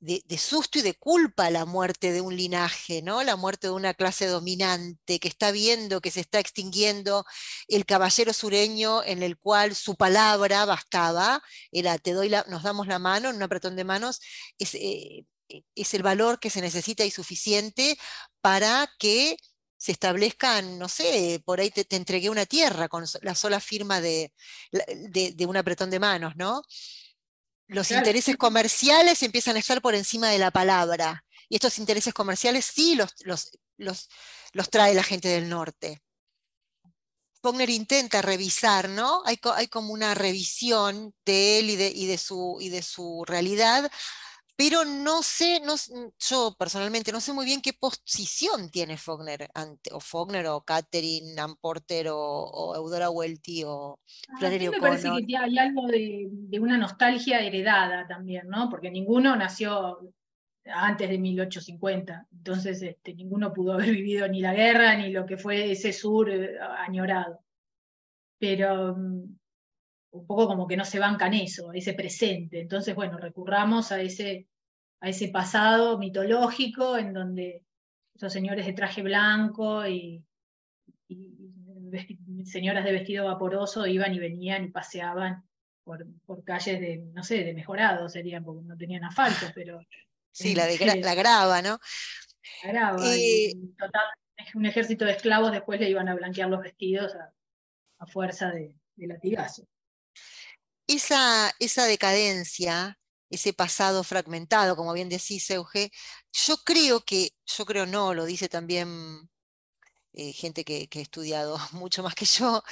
de, 0.00 0.38
susto 0.38 0.78
y 0.78 0.82
de 0.82 0.94
culpa 0.94 1.50
la 1.50 1.66
muerte 1.66 2.12
de 2.12 2.20
un 2.20 2.34
linaje, 2.36 3.02
¿no? 3.02 3.22
La 3.22 3.36
muerte 3.36 3.68
de 3.68 3.74
una 3.74 3.94
clase 3.94 4.26
dominante 4.26 5.20
que 5.20 5.28
está 5.28 5.50
viendo 5.50 6.00
que 6.00 6.10
se 6.10 6.20
está 6.20 6.38
extinguiendo 6.40 7.24
el 7.68 7.84
caballero 7.86 8.32
sureño 8.32 9.02
en 9.04 9.22
el 9.22 9.38
cual 9.38 9.74
su 9.74 9.96
palabra 9.96 10.64
bastaba, 10.64 11.42
era 11.70 11.98
te 11.98 12.12
doy 12.12 12.28
la, 12.30 12.44
nos 12.48 12.62
damos 12.62 12.86
la 12.86 12.98
mano 12.98 13.28
en 13.30 13.36
un 13.36 13.42
apretón 13.42 13.76
de 13.76 13.84
manos, 13.84 14.20
es, 14.58 14.74
eh, 14.74 15.26
es 15.74 15.94
el 15.94 16.02
valor 16.02 16.40
que 16.40 16.50
se 16.50 16.60
necesita 16.62 17.04
y 17.04 17.10
suficiente 17.10 17.98
para 18.40 18.88
que 18.98 19.36
se 19.76 19.92
establezcan, 19.92 20.78
no 20.78 20.88
sé, 20.88 21.42
por 21.44 21.60
ahí 21.60 21.70
te, 21.70 21.86
entregué 21.96 22.28
una 22.30 22.46
tierra 22.46 22.88
con 22.88 23.04
la 23.22 23.34
sola 23.34 23.60
firma 23.60 24.00
de, 24.00 24.32
de, 24.72 25.46
un 25.46 25.56
apretón 25.56 25.90
de 25.90 25.98
manos, 25.98 26.36
¿no? 26.36 26.62
Los 27.70 27.92
intereses 27.92 28.36
comerciales 28.36 29.22
empiezan 29.22 29.54
a 29.54 29.60
estar 29.60 29.80
por 29.80 29.94
encima 29.94 30.28
de 30.28 30.38
la 30.38 30.50
palabra. 30.50 31.24
Y 31.48 31.54
estos 31.54 31.78
intereses 31.78 32.12
comerciales 32.12 32.64
sí 32.64 32.96
los, 32.96 33.14
los, 33.20 33.52
los, 33.76 34.08
los 34.52 34.70
trae 34.70 34.92
la 34.92 35.04
gente 35.04 35.28
del 35.28 35.48
norte. 35.48 36.02
Pogner 37.40 37.70
intenta 37.70 38.22
revisar, 38.22 38.88
¿no? 38.88 39.22
Hay, 39.24 39.38
hay, 39.54 39.68
como 39.68 39.92
una 39.92 40.14
revisión 40.14 41.14
de 41.24 41.60
él 41.60 41.70
y 41.70 41.76
de, 41.76 41.92
y 41.94 42.06
de, 42.06 42.18
su, 42.18 42.58
y 42.60 42.70
de 42.70 42.82
su 42.82 43.24
realidad, 43.24 43.88
pero 44.60 44.84
no 44.84 45.22
sé, 45.22 45.58
no, 45.64 45.74
yo 46.18 46.54
personalmente 46.58 47.12
no 47.12 47.22
sé 47.22 47.32
muy 47.32 47.46
bien 47.46 47.62
qué 47.62 47.72
posición 47.72 48.70
tiene 48.70 48.98
Faulkner, 48.98 49.48
ante, 49.54 49.90
o 49.90 50.00
Faulkner, 50.00 50.48
o 50.48 50.60
Catherine 50.60 51.40
Ann 51.40 51.56
Porter, 51.56 52.08
o, 52.10 52.74
Eudora 52.76 53.08
Welty, 53.08 53.62
o 53.64 53.98
Flannery 54.38 54.66
ah, 54.66 54.70
Me 54.72 54.78
parece 54.78 55.08
que 55.26 55.34
hay 55.34 55.56
algo 55.56 55.86
de, 55.86 56.28
una 56.60 56.76
nostalgia 56.76 57.40
heredada 57.40 58.06
también, 58.06 58.48
¿no? 58.48 58.68
Porque 58.68 58.90
ninguno 58.90 59.34
nació 59.34 59.98
antes 60.66 61.08
de 61.08 61.16
1850, 61.16 62.26
entonces 62.30 62.82
este, 62.82 63.14
ninguno 63.14 63.54
pudo 63.54 63.72
haber 63.72 63.86
vivido 63.96 64.28
ni 64.28 64.42
la 64.42 64.52
guerra, 64.52 64.94
ni 64.94 65.10
lo 65.10 65.24
que 65.24 65.38
fue 65.38 65.70
ese 65.72 65.94
sur 65.94 66.28
eh, 66.28 66.58
añorado. 66.60 67.40
Pero 68.38 68.94
mm, 68.94 69.38
un 70.10 70.26
poco 70.26 70.46
como 70.46 70.66
que 70.66 70.76
no 70.76 70.84
se 70.84 70.98
bancan 70.98 71.32
eso, 71.32 71.72
ese 71.72 71.94
presente. 71.94 72.60
Entonces, 72.60 72.94
bueno, 72.94 73.16
recurramos 73.16 73.90
a 73.90 74.02
ese 74.02 74.49
a 75.00 75.08
ese 75.08 75.28
pasado 75.28 75.98
mitológico 75.98 76.96
en 76.96 77.12
donde 77.12 77.64
esos 78.14 78.32
señores 78.32 78.66
de 78.66 78.74
traje 78.74 79.02
blanco 79.02 79.86
y, 79.86 80.24
señoras 82.44 82.84
de 82.84 82.92
vestido 82.92 83.26
vaporoso 83.26 83.86
iban 83.86 84.14
y 84.14 84.18
venían 84.18 84.64
y 84.64 84.70
paseaban 84.70 85.44
por, 85.84 86.44
calles 86.44 86.80
de, 86.80 86.98
no 87.12 87.24
sé, 87.24 87.42
de 87.42 87.54
mejorado 87.54 88.08
serían, 88.08 88.44
porque 88.44 88.64
no 88.64 88.76
tenían 88.76 89.04
asfalto, 89.04 89.46
pero... 89.54 89.80
Sí, 90.32 90.54
la, 90.54 90.66
de 90.66 91.00
la 91.00 91.14
grava, 91.14 91.60
¿no? 91.60 91.80
La 92.62 92.70
grava. 92.70 93.16
Eh, 93.16 93.52
un 94.54 94.66
ejército 94.66 95.04
de 95.04 95.12
esclavos 95.12 95.50
después 95.50 95.80
le 95.80 95.90
iban 95.90 96.08
a 96.08 96.14
blanquear 96.14 96.48
los 96.48 96.62
vestidos 96.62 97.12
a, 97.98 98.06
fuerza 98.06 98.50
de, 98.50 98.74
de 98.94 99.06
latigazo. 99.08 99.66
Esa, 100.86 101.52
esa 101.58 101.86
decadencia 101.86 102.98
ese 103.30 103.52
pasado 103.52 104.04
fragmentado, 104.04 104.76
como 104.76 104.92
bien 104.92 105.08
decís, 105.08 105.48
Euge, 105.50 105.90
yo 106.32 106.56
creo 106.58 107.04
que, 107.04 107.30
yo 107.46 107.64
creo 107.66 107.86
no, 107.86 108.14
lo 108.14 108.24
dice 108.24 108.48
también 108.48 109.30
eh, 110.12 110.32
gente 110.32 110.64
que, 110.64 110.88
ha 110.94 110.98
estudiado 110.98 111.58
mucho 111.72 112.02
más 112.02 112.14
que 112.14 112.26
yo, 112.26 112.62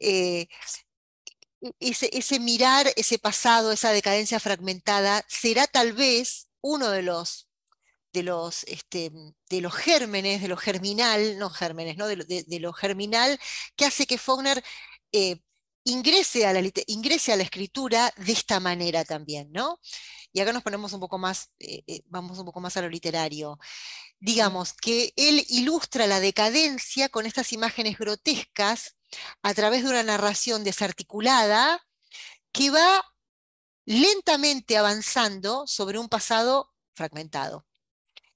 eh, 0.00 0.48
e, 1.60 1.72
ese, 1.80 2.10
ese, 2.12 2.40
mirar 2.40 2.92
ese 2.96 3.18
pasado, 3.18 3.72
esa 3.72 3.92
decadencia 3.92 4.40
fragmentada, 4.40 5.24
será 5.28 5.66
tal 5.66 5.92
vez 5.92 6.48
uno 6.60 6.90
de 6.90 7.02
los, 7.02 7.48
de 8.12 8.22
los, 8.22 8.64
este, 8.64 9.10
de 9.50 9.60
los 9.60 9.74
gérmenes, 9.74 10.42
de 10.42 10.48
lo 10.48 10.56
germinal, 10.56 11.38
no 11.38 11.50
gérmenes, 11.50 11.96
¿no? 11.96 12.06
De, 12.06 12.60
lo 12.60 12.72
germinal, 12.72 13.38
que 13.76 13.86
hace 13.86 14.06
que 14.06 14.18
Faulkner 14.18 14.62
eh, 15.12 15.40
ingrese 15.84 16.46
a, 16.46 16.52
la, 16.52 16.62
ingrese 16.86 17.32
a 17.32 17.36
la 17.36 17.42
escritura 17.42 18.12
de 18.16 18.32
esta 18.32 18.60
manera 18.60 19.04
también, 19.04 19.50
¿no? 19.52 19.80
Y 20.32 20.40
acá 20.40 20.52
nos 20.52 20.62
ponemos 20.62 20.92
un 20.92 21.00
poco 21.00 21.18
más, 21.18 21.50
eh, 21.58 21.82
eh, 21.86 22.02
vamos 22.06 22.38
un 22.38 22.46
poco 22.46 22.60
más 22.60 22.76
a 22.76 22.82
lo 22.82 22.88
literario. 22.88 23.58
Digamos 24.18 24.72
que 24.72 25.12
él 25.16 25.44
ilustra 25.48 26.06
la 26.06 26.20
decadencia 26.20 27.08
con 27.08 27.26
estas 27.26 27.52
imágenes 27.52 27.98
grotescas 27.98 28.96
a 29.42 29.54
través 29.54 29.84
de 29.84 29.90
una 29.90 30.02
narración 30.02 30.64
desarticulada 30.64 31.84
que 32.52 32.70
va 32.70 33.04
lentamente 33.84 34.76
avanzando 34.78 35.66
sobre 35.66 35.98
un 35.98 36.08
pasado 36.08 36.70
fragmentado. 36.94 37.66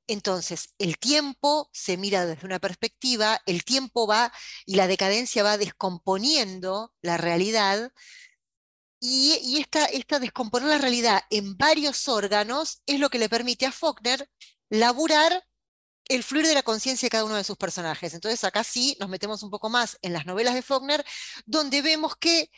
Entonces, 0.06 0.74
el 0.78 0.98
tiempo 0.98 1.68
se 1.72 1.96
mira 1.96 2.26
desde 2.26 2.46
una 2.46 2.58
perspectiva, 2.58 3.40
el 3.46 3.64
tiempo 3.64 4.06
va 4.06 4.32
y 4.64 4.76
la 4.76 4.86
decadencia 4.86 5.42
va 5.42 5.58
descomponiendo 5.58 6.92
la 7.02 7.16
realidad, 7.16 7.92
y, 9.00 9.58
esta, 9.58 10.18
descomponer 10.18 10.68
la 10.68 10.78
realidad 10.78 11.22
en 11.30 11.56
varios 11.56 12.08
órganos 12.08 12.82
es 12.86 12.98
lo 13.00 13.10
que 13.10 13.18
le 13.18 13.28
permite 13.28 13.66
a 13.66 13.72
Faulkner 13.72 14.28
laburar 14.70 15.44
el 16.08 16.22
fluir 16.22 16.46
de 16.46 16.54
la 16.54 16.62
conciencia 16.62 17.06
de 17.06 17.10
cada 17.10 17.24
uno 17.24 17.36
de 17.36 17.44
sus 17.44 17.56
personajes. 17.56 18.14
Entonces 18.14 18.42
acá 18.44 18.64
sí 18.64 18.96
nos 19.00 19.08
metemos 19.08 19.42
un 19.42 19.50
poco 19.50 19.68
más 19.68 19.98
en 20.02 20.12
las 20.12 20.26
novelas 20.26 20.54
de 20.54 20.62
Faulkner, 20.62 21.04
donde 21.44 21.82
vemos 21.82 22.16
que, 22.16 22.50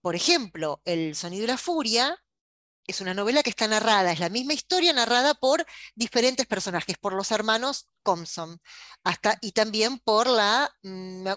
por 0.00 0.14
ejemplo, 0.14 0.80
El 0.84 1.14
sonido 1.14 1.42
de 1.42 1.48
la 1.48 1.58
furia 1.58 2.18
es 2.88 3.02
una 3.02 3.14
novela 3.14 3.42
que 3.42 3.50
está 3.50 3.68
narrada, 3.68 4.10
es 4.10 4.18
la 4.18 4.30
misma 4.30 4.54
historia 4.54 4.92
narrada 4.92 5.34
por 5.34 5.64
diferentes 5.94 6.46
personajes, 6.46 6.96
por 6.98 7.12
los 7.12 7.30
hermanos 7.30 7.86
Compson, 8.02 8.58
hasta, 9.04 9.38
y 9.42 9.52
también 9.52 9.98
por 9.98 10.26
la, 10.26 10.70
mm, 10.82 11.28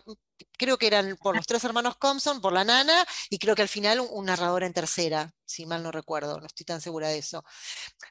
creo 0.58 0.77
que 0.77 0.88
eran 0.88 1.17
por 1.17 1.36
los 1.36 1.46
tres 1.46 1.63
hermanos 1.65 1.98
Compson, 1.98 2.39
por 2.39 2.53
la 2.53 2.63
nana, 2.63 3.05
y 3.29 3.38
creo 3.38 3.53
que 3.53 3.62
al 3.62 3.67
final 3.67 4.00
un, 4.00 4.25
narrador 4.25 4.63
en 4.63 4.74
tercera, 4.74 5.34
si 5.46 5.65
mal 5.65 5.84
no 5.84 5.91
recuerdo, 5.91 6.39
no 6.39 6.46
estoy 6.46 6.65
tan 6.65 6.79
segura 6.79 7.10
de 7.10 7.17
eso. 7.17 7.43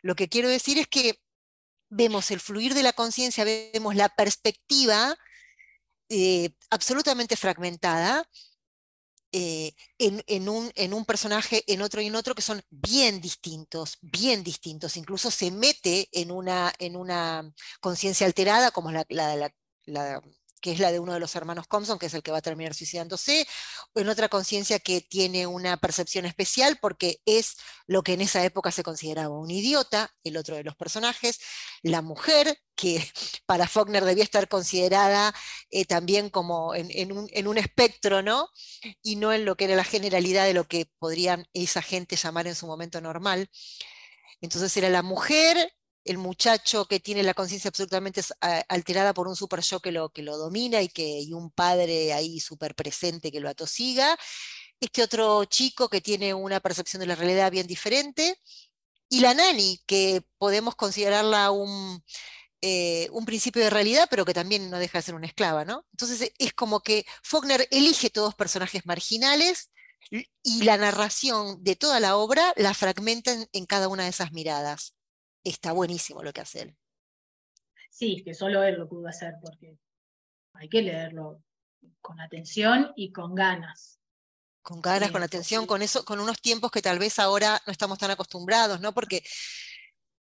Lo 0.03 0.15
que 0.15 0.29
quiero 0.29 0.49
decir 0.51 0.79
es 0.79 0.87
que 0.87 1.19
vemos 1.89 2.31
el 2.31 2.41
fluir 2.41 2.75
de 2.75 2.83
la 2.83 2.93
conciencia, 2.93 3.45
vemos 3.45 3.97
la 3.97 4.11
perspectiva 4.11 5.17
eh, 6.11 6.51
absolutamente 6.69 7.37
fragmentada, 7.37 8.29
eh, 9.33 9.73
en, 9.99 10.49
un, 10.49 10.73
en, 10.75 10.95
un, 10.95 11.05
personaje, 11.05 11.63
en 11.67 11.83
otro 11.83 12.01
y 12.01 12.07
en 12.07 12.17
otro, 12.17 12.35
que 12.35 12.43
son 12.43 12.63
bien 12.71 13.21
distintos, 13.21 13.99
bien 14.01 14.43
distintos. 14.43 14.97
Incluso 14.97 15.31
se 15.31 15.51
mete 15.51 16.09
en 16.13 16.31
una, 16.31 16.73
en 16.79 16.97
una 16.97 17.53
conciencia 17.81 18.27
alterada, 18.27 18.71
como 18.71 18.91
la, 18.93 19.05
la, 19.09 19.53
la, 19.87 20.23
que 20.61 20.73
es 20.73 20.79
la 20.79 20.93
de 20.93 21.01
uno 21.01 21.13
de 21.15 21.21
los 21.21 21.35
hermanos 21.37 21.67
Compson, 21.67 21.99
que 21.99 22.07
es 22.07 22.15
el 22.15 22.23
que 22.23 22.31
va 22.31 22.39
a 22.39 22.43
terminar 22.43 22.75
suicidándose, 22.75 23.47
en 23.95 24.09
otra 24.09 24.29
conciencia 24.29 24.79
que 24.79 25.01
tiene 25.01 25.47
una 25.47 25.77
percepción 25.77 26.27
especial 26.27 26.79
porque 26.81 27.21
es 27.25 27.57
lo 27.87 28.03
que 28.03 28.15
en 28.15 28.21
esa 28.21 28.45
época 28.45 28.71
se 28.71 28.83
consideraba 28.83 29.39
un 29.39 29.51
idiota, 29.51 30.11
el 30.25 30.37
otro 30.37 30.57
de 30.57 30.65
los 30.65 30.77
personajes, 30.77 31.41
la 31.83 32.03
mujer, 32.03 32.59
que 32.77 33.05
para 33.47 33.69
Faulkner 33.69 34.05
debía 34.05 34.25
estar 34.25 34.49
considerada 34.49 35.35
eh, 35.71 35.85
también 35.85 36.31
como 36.31 36.75
en, 36.75 37.13
un, 37.13 37.29
en, 37.33 37.47
un, 37.47 37.59
espectro, 37.59 38.23
¿no? 38.23 38.49
Y 39.03 39.17
no 39.17 39.33
en 39.33 39.45
lo 39.45 39.57
que 39.57 39.65
era 39.65 39.77
la 39.77 39.85
generalidad 39.85 40.45
de 40.45 40.55
lo 40.55 40.65
que 40.65 40.87
podrían 40.99 41.47
esa 41.53 41.83
gente 41.83 42.17
llamar 42.17 42.47
en 42.47 42.55
su 42.55 42.67
momento 42.67 43.01
normal. 43.01 43.51
Entonces 44.41 44.75
era 44.77 44.89
la 44.89 45.03
mujer, 45.03 45.73
el 46.05 46.19
muchacho 46.19 46.87
que 46.87 47.01
tiene 47.01 47.23
la 47.23 47.35
conciencia 47.35 47.69
absolutamente 47.69 48.23
alterada 48.69 49.15
por 49.15 49.29
un 49.29 49.37
super 49.37 49.61
yo 49.61 49.81
que 49.81 49.93
lo, 49.93 50.11
que 50.11 50.23
lo 50.23 50.37
domina 50.39 50.81
y, 50.83 50.89
que, 50.89 51.27
un 51.33 51.51
padre 51.51 52.13
ahí 52.13 52.41
súper 52.41 52.75
presente 52.75 53.31
que 53.31 53.41
lo 53.41 53.49
atosiga, 53.49 54.17
este 54.81 55.03
otro 55.03 55.45
chico 55.45 55.89
que 55.89 56.01
tiene 56.01 56.33
una 56.35 56.61
percepción 56.61 57.01
de 57.01 57.07
la 57.07 57.15
realidad 57.15 57.51
bien 57.51 57.67
diferente, 57.67 58.39
y 59.13 59.21
la 59.21 59.35
nani, 59.35 59.81
que 59.87 60.23
podemos 60.39 60.77
considerarla 60.77 61.51
un, 61.51 62.03
eh, 62.63 63.09
un 63.11 63.25
principio 63.25 63.63
de 63.63 63.71
realidad, 63.71 64.07
pero 64.11 64.25
que 64.25 64.35
también 64.35 64.71
no 64.71 64.79
deja 64.79 64.99
de 64.99 65.03
ser 65.03 65.15
una 65.17 65.27
esclava, 65.27 65.65
¿no? 65.65 65.85
Entonces 65.93 66.33
es 66.39 66.53
como 66.55 66.81
que 66.81 67.05
Faulkner 67.23 67.67
elige 67.73 68.11
todos 68.11 68.37
personajes 68.37 68.87
marginales 68.87 69.71
y 70.43 70.63
la 70.63 70.77
narración 70.77 71.63
de 71.63 71.77
toda 71.77 72.01
la 72.01 72.17
obra 72.17 72.53
la 72.57 72.73
fragmenta 72.75 73.35
en 73.53 73.67
cada 73.67 73.89
una 73.89 74.05
de 74.05 74.11
esas 74.11 74.33
miradas 74.33 74.95
está 75.45 75.73
buenísimo 75.73 76.23
lo 76.23 76.33
que 76.33 76.41
hace 76.41 76.63
él. 76.63 76.77
Sí, 77.91 78.23
que 78.25 78.35
solo 78.35 78.63
él 78.63 78.77
lo 78.77 78.89
pudo 78.89 79.09
hacer, 79.09 79.35
porque 79.43 79.77
hay 80.55 80.69
que 80.69 80.83
leerlo 80.83 81.43
con 82.01 82.21
atención 82.21 82.93
y 82.97 83.13
con 83.13 83.35
ganas. 83.35 83.99
Con 84.63 84.81
ganas, 84.81 85.11
con 85.11 85.23
atención, 85.23 85.67
con 85.67 85.83
eso, 85.83 86.05
con 86.05 86.21
unos 86.21 86.41
tiempos 86.41 86.71
que 86.71 86.83
tal 86.83 86.99
vez 86.99 87.19
ahora 87.19 87.61
no 87.67 87.73
estamos 87.73 87.99
tan 87.99 88.11
acostumbrados, 88.11 88.81
¿no? 88.81 88.93
Porque 88.93 89.23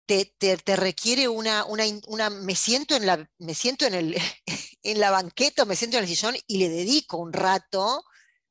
te, 0.05 0.25
te, 0.25 0.75
requiere 0.75 1.27
una, 1.27 1.65
una, 1.65 1.83
una, 2.07 2.29
me 2.29 2.55
siento 2.55 2.95
en 2.95 3.05
la, 3.05 3.29
me 3.37 3.53
siento 3.53 3.85
en 3.85 3.93
el, 3.93 4.17
en 4.83 4.99
la 4.99 5.11
banqueta, 5.11 5.65
me 5.65 5.75
siento 5.75 5.97
en 5.97 6.03
el 6.03 6.09
sillón 6.09 6.35
y 6.47 6.57
le 6.57 6.69
dedico 6.69 7.17
un 7.17 7.31
rato 7.31 8.03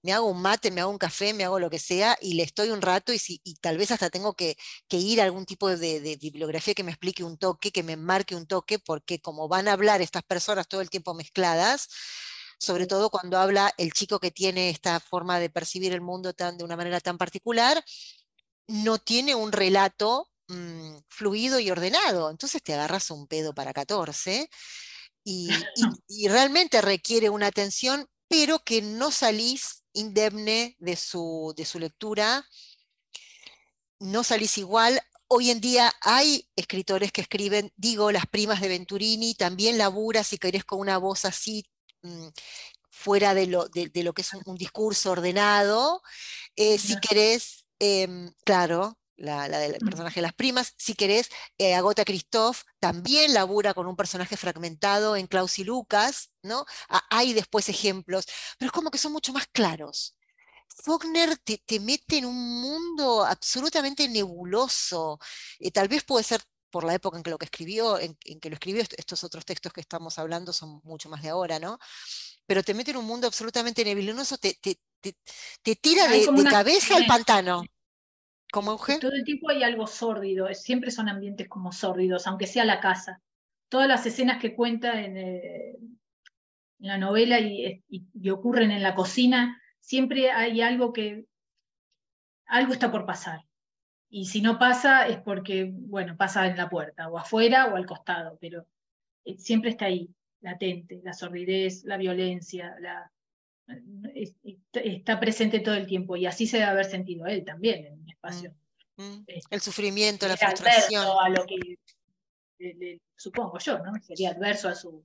me 0.03 0.13
hago 0.13 0.27
un 0.29 0.43
mate, 0.43 0.71
me 0.71 0.81
hago 0.81 0.91
un 0.91 0.99
café, 0.99 1.33
me 1.33 1.45
hago 1.45 1.59
lo 1.59 1.71
que 1.71 1.79
sea 1.79 2.19
y 2.21 2.35
le 2.35 2.43
estoy 2.43 2.71
un 2.71 2.83
rato 2.83 3.13
y, 3.13 3.19
si, 3.19 3.41
tal 3.61 3.79
vez 3.79 3.91
hasta 3.93 4.11
tengo 4.11 4.35
que, 4.35 4.57
ir 4.91 5.21
a 5.21 5.25
algún 5.25 5.47
tipo 5.47 5.69
de, 5.69 6.19
bibliografía 6.21 6.75
que 6.75 6.83
me 6.85 6.91
explique 6.91 7.25
un 7.25 7.39
toque, 7.39 7.71
que 7.71 7.83
me 7.83 7.97
marque 7.97 8.35
un 8.35 8.47
toque, 8.47 8.79
porque 8.79 9.21
como 9.21 9.49
van 9.49 9.69
a 9.69 9.73
hablar 9.73 10.03
estas 10.03 10.25
personas 10.25 10.69
todo 10.69 10.81
el 10.81 10.91
tiempo 10.91 11.15
mezcladas, 11.15 11.89
sobre 12.59 12.87
todo 12.87 13.11
cuando 13.11 13.39
habla 13.39 13.73
el 13.79 13.93
chico 13.93 14.19
que 14.21 14.31
tiene 14.31 14.71
esta 14.71 15.01
forma 15.01 15.39
de 15.39 15.51
percibir 15.51 15.93
el 15.93 16.01
mundo 16.01 16.33
tan, 16.33 16.59
de 16.59 16.65
una 16.65 16.77
manera 16.77 17.01
tan 17.01 17.19
particular, 17.19 17.83
no 18.69 18.99
tiene 18.99 19.35
un 19.35 19.53
relato 19.53 20.31
mm, 20.49 20.97
fluido 21.09 21.61
y 21.61 21.71
ordenado. 21.71 22.31
Entonces 22.31 22.63
te 22.63 22.75
agarras 22.75 23.11
un 23.11 23.27
pedo 23.27 23.55
para 23.55 23.73
14 23.73 24.49
y, 25.25 25.49
y 26.09 26.29
realmente 26.29 26.81
requiere 26.81 27.31
una 27.31 27.49
atención, 27.49 28.07
pero 28.29 28.61
que 28.61 28.83
no 28.83 29.11
salís 29.11 29.82
indemne 29.95 30.77
de 30.79 30.97
su, 30.97 31.55
de 31.57 31.65
su 31.65 31.79
lectura, 31.79 32.47
no 33.99 34.25
salís 34.25 34.59
igual. 34.59 35.01
Hoy 35.29 35.51
en 35.51 35.61
día 35.61 35.93
hay 36.03 36.49
escritores 36.57 37.13
que 37.13 37.23
escriben, 37.23 37.73
digo, 37.77 38.13
las 38.13 38.27
primas 38.27 38.61
de 38.61 38.69
Venturini, 38.69 39.35
también 39.35 39.79
labura, 39.79 40.25
si 40.25 40.39
querés, 40.39 40.65
con 40.65 40.81
una 40.81 40.99
voz 40.99 41.25
así, 41.25 41.65
mm, 42.03 42.29
fuera 42.91 43.35
de 43.35 43.47
lo, 43.47 43.69
de, 43.69 43.91
lo 44.03 44.13
que 44.13 44.23
es 44.23 44.31
un, 44.45 44.57
discurso 44.57 45.13
ordenado. 45.13 46.03
Eh, 46.57 46.79
si 46.79 46.99
querés, 47.01 47.65
em, 47.79 48.33
claro, 48.45 48.99
la, 49.23 49.49
del 49.49 49.79
personaje 49.79 50.17
de 50.17 50.23
las 50.23 50.35
primas. 50.35 50.75
Si 50.77 50.95
querés, 50.95 51.29
eh, 51.59 51.75
Agota 51.75 52.05
Christoph 52.05 52.63
también 52.81 53.33
labura 53.33 53.73
con 53.73 53.87
un 53.87 53.97
personaje 53.97 54.37
fragmentado 54.37 55.17
en 55.17 55.27
Klaus 55.27 55.59
y 55.59 55.65
Lucas, 55.65 56.31
¿no? 56.43 56.67
hay 57.11 57.33
después 57.33 57.69
ejemplos, 57.69 58.27
pero 58.59 58.69
es 58.69 58.73
como 58.73 58.91
que 58.91 58.99
son 58.99 59.13
mucho 59.13 59.33
más 59.33 59.47
claros. 59.47 60.17
Faulkner 60.69 61.37
te, 61.39 61.81
mete 61.81 62.19
en 62.19 62.25
un 62.25 62.63
mundo 62.63 63.25
absolutamente 63.25 64.09
nebuloso. 64.09 65.19
Eh, 65.59 65.71
tal 65.71 65.89
vez 65.89 66.03
puede 66.03 66.25
ser 66.25 66.43
por 66.71 66.85
la 66.85 66.95
época 66.95 67.19
en 67.19 67.23
que 67.23 67.31
lo 67.31 67.39
que 67.39 67.45
escribió, 67.45 67.99
en, 67.99 68.17
que 68.17 68.49
lo 68.49 68.55
escribió, 68.55 68.83
estos 68.83 69.23
otros 69.25 69.45
textos 69.45 69.73
que 69.73 69.83
estamos 69.83 70.19
hablando 70.19 70.53
son 70.53 70.81
mucho 70.85 71.11
más 71.11 71.23
de 71.23 71.29
ahora, 71.29 71.59
¿no? 71.59 71.79
Pero 72.47 72.63
te 72.63 72.75
mete 72.75 72.93
en 72.93 72.97
un 72.97 73.05
mundo 73.05 73.27
absolutamente 73.27 73.85
nebuloso, 73.85 74.39
te, 74.39 74.55
te, 74.55 75.77
tira 75.77 76.09
de, 76.09 76.27
cabeza 76.51 76.97
al 76.97 77.07
pantano. 77.07 77.63
¿Cómo, 78.53 78.77
Todo 78.77 79.13
el 79.13 79.25
tiempo 79.25 79.49
hay 79.49 79.63
algo 79.63 79.87
sórdido, 79.87 80.47
siempre 80.53 80.91
son 80.91 81.09
ambientes 81.09 81.49
como 81.49 81.73
sórdidos, 81.73 82.27
aunque 82.27 82.47
sea 82.47 82.67
la 82.67 82.81
casa. 82.81 83.23
Todas 83.71 83.89
las 83.89 84.05
escenas 84.05 84.43
que 84.43 84.55
cuenta 84.55 85.01
en, 85.01 85.17
eh, 85.17 85.79
la 86.79 86.99
novela 86.99 87.41
y, 87.41 87.83
ocurren 88.31 88.71
en 88.71 88.83
la 88.83 88.95
cocina, 88.95 89.59
siempre 89.81 90.31
hay 90.31 90.61
algo 90.61 90.93
que, 90.93 91.25
algo 92.45 92.75
está 92.75 92.93
por 92.93 93.07
pasar. 93.07 93.41
Y 94.11 94.27
si 94.27 94.43
no 94.43 94.59
pasa 94.59 95.07
es 95.09 95.19
porque, 95.23 95.73
bueno, 95.73 96.19
pasa 96.19 96.47
en 96.47 96.59
la 96.59 96.69
puerta, 96.69 97.09
o 97.09 97.19
afuera 97.19 97.73
o 97.73 97.77
al 97.77 97.87
costado, 97.87 98.37
pero 98.39 98.67
eh, 99.25 99.39
siempre 99.39 99.71
está 99.71 99.87
ahí, 99.87 100.11
latente, 100.43 101.01
la 101.03 101.15
sordidez, 101.15 101.85
la 101.85 101.97
violencia, 101.97 102.77
la, 102.81 103.11
está 104.73 105.21
presente 105.21 105.61
todo 105.61 105.75
el 105.75 105.87
tiempo 105.87 106.17
y 106.17 106.27
así 106.27 106.47
se 106.47 106.59
debe 106.59 106.71
haber 106.71 106.87
sentido 106.87 107.27
él 107.27 107.45
también 107.45 107.87
en 107.87 108.01
un 108.01 108.09
espacio. 108.09 108.55
Mm, 108.97 109.03
mm. 109.03 109.25
el 109.51 109.61
sufrimiento, 109.61 110.29
la 110.29 110.37
frustración. 110.37 111.05
A 111.21 111.29
lo 111.29 111.47
que, 111.47 111.79
supongo 113.17 113.59
yo, 113.59 113.79
¿no? 113.79 113.93
Sería 114.03 114.31
adverso 114.31 114.69
a, 114.69 114.75
su, 114.75 115.05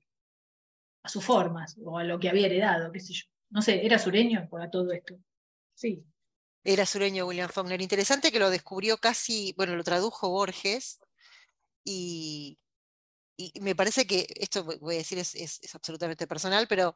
a 1.02 1.08
sus 1.08 1.24
formas 1.24 1.76
o 1.84 1.98
a 1.98 2.04
lo 2.04 2.18
que 2.18 2.28
había 2.28 2.46
heredado, 2.46 2.92
qué 2.92 3.00
sé 3.00 3.12
yo. 3.12 3.24
No 3.50 3.62
sé, 3.62 3.84
¿era 3.84 3.98
sureño 3.98 4.48
para 4.50 4.70
todo 4.70 4.92
esto? 4.92 5.14
Sí. 5.74 6.04
Era 6.64 6.84
sureño 6.84 7.26
William 7.26 7.48
Faulkner. 7.48 7.80
Interesante 7.80 8.30
que 8.30 8.38
lo 8.38 8.50
descubrió 8.50 8.98
casi, 8.98 9.54
bueno, 9.56 9.74
lo 9.74 9.84
tradujo 9.84 10.28
Borges 10.28 11.00
y, 11.82 12.58
y 13.38 13.60
me 13.60 13.74
parece 13.74 14.06
que, 14.06 14.26
esto 14.36 14.64
voy 14.64 14.96
a 14.96 14.98
decir 14.98 15.18
es, 15.18 15.34
es, 15.34 15.60
es, 15.62 15.74
absolutamente 15.74 16.26
personal, 16.26 16.66
pero 16.68 16.94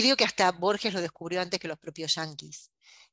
creo 0.00 0.16
que 0.16 0.24
hasta 0.24 0.50
Borges 0.52 0.94
lo 0.94 1.00
descubrió 1.00 1.40
antes 1.40 1.60
que 1.60 1.68
los 1.68 1.78
propios 1.78 2.14
yanquis, 2.14 2.70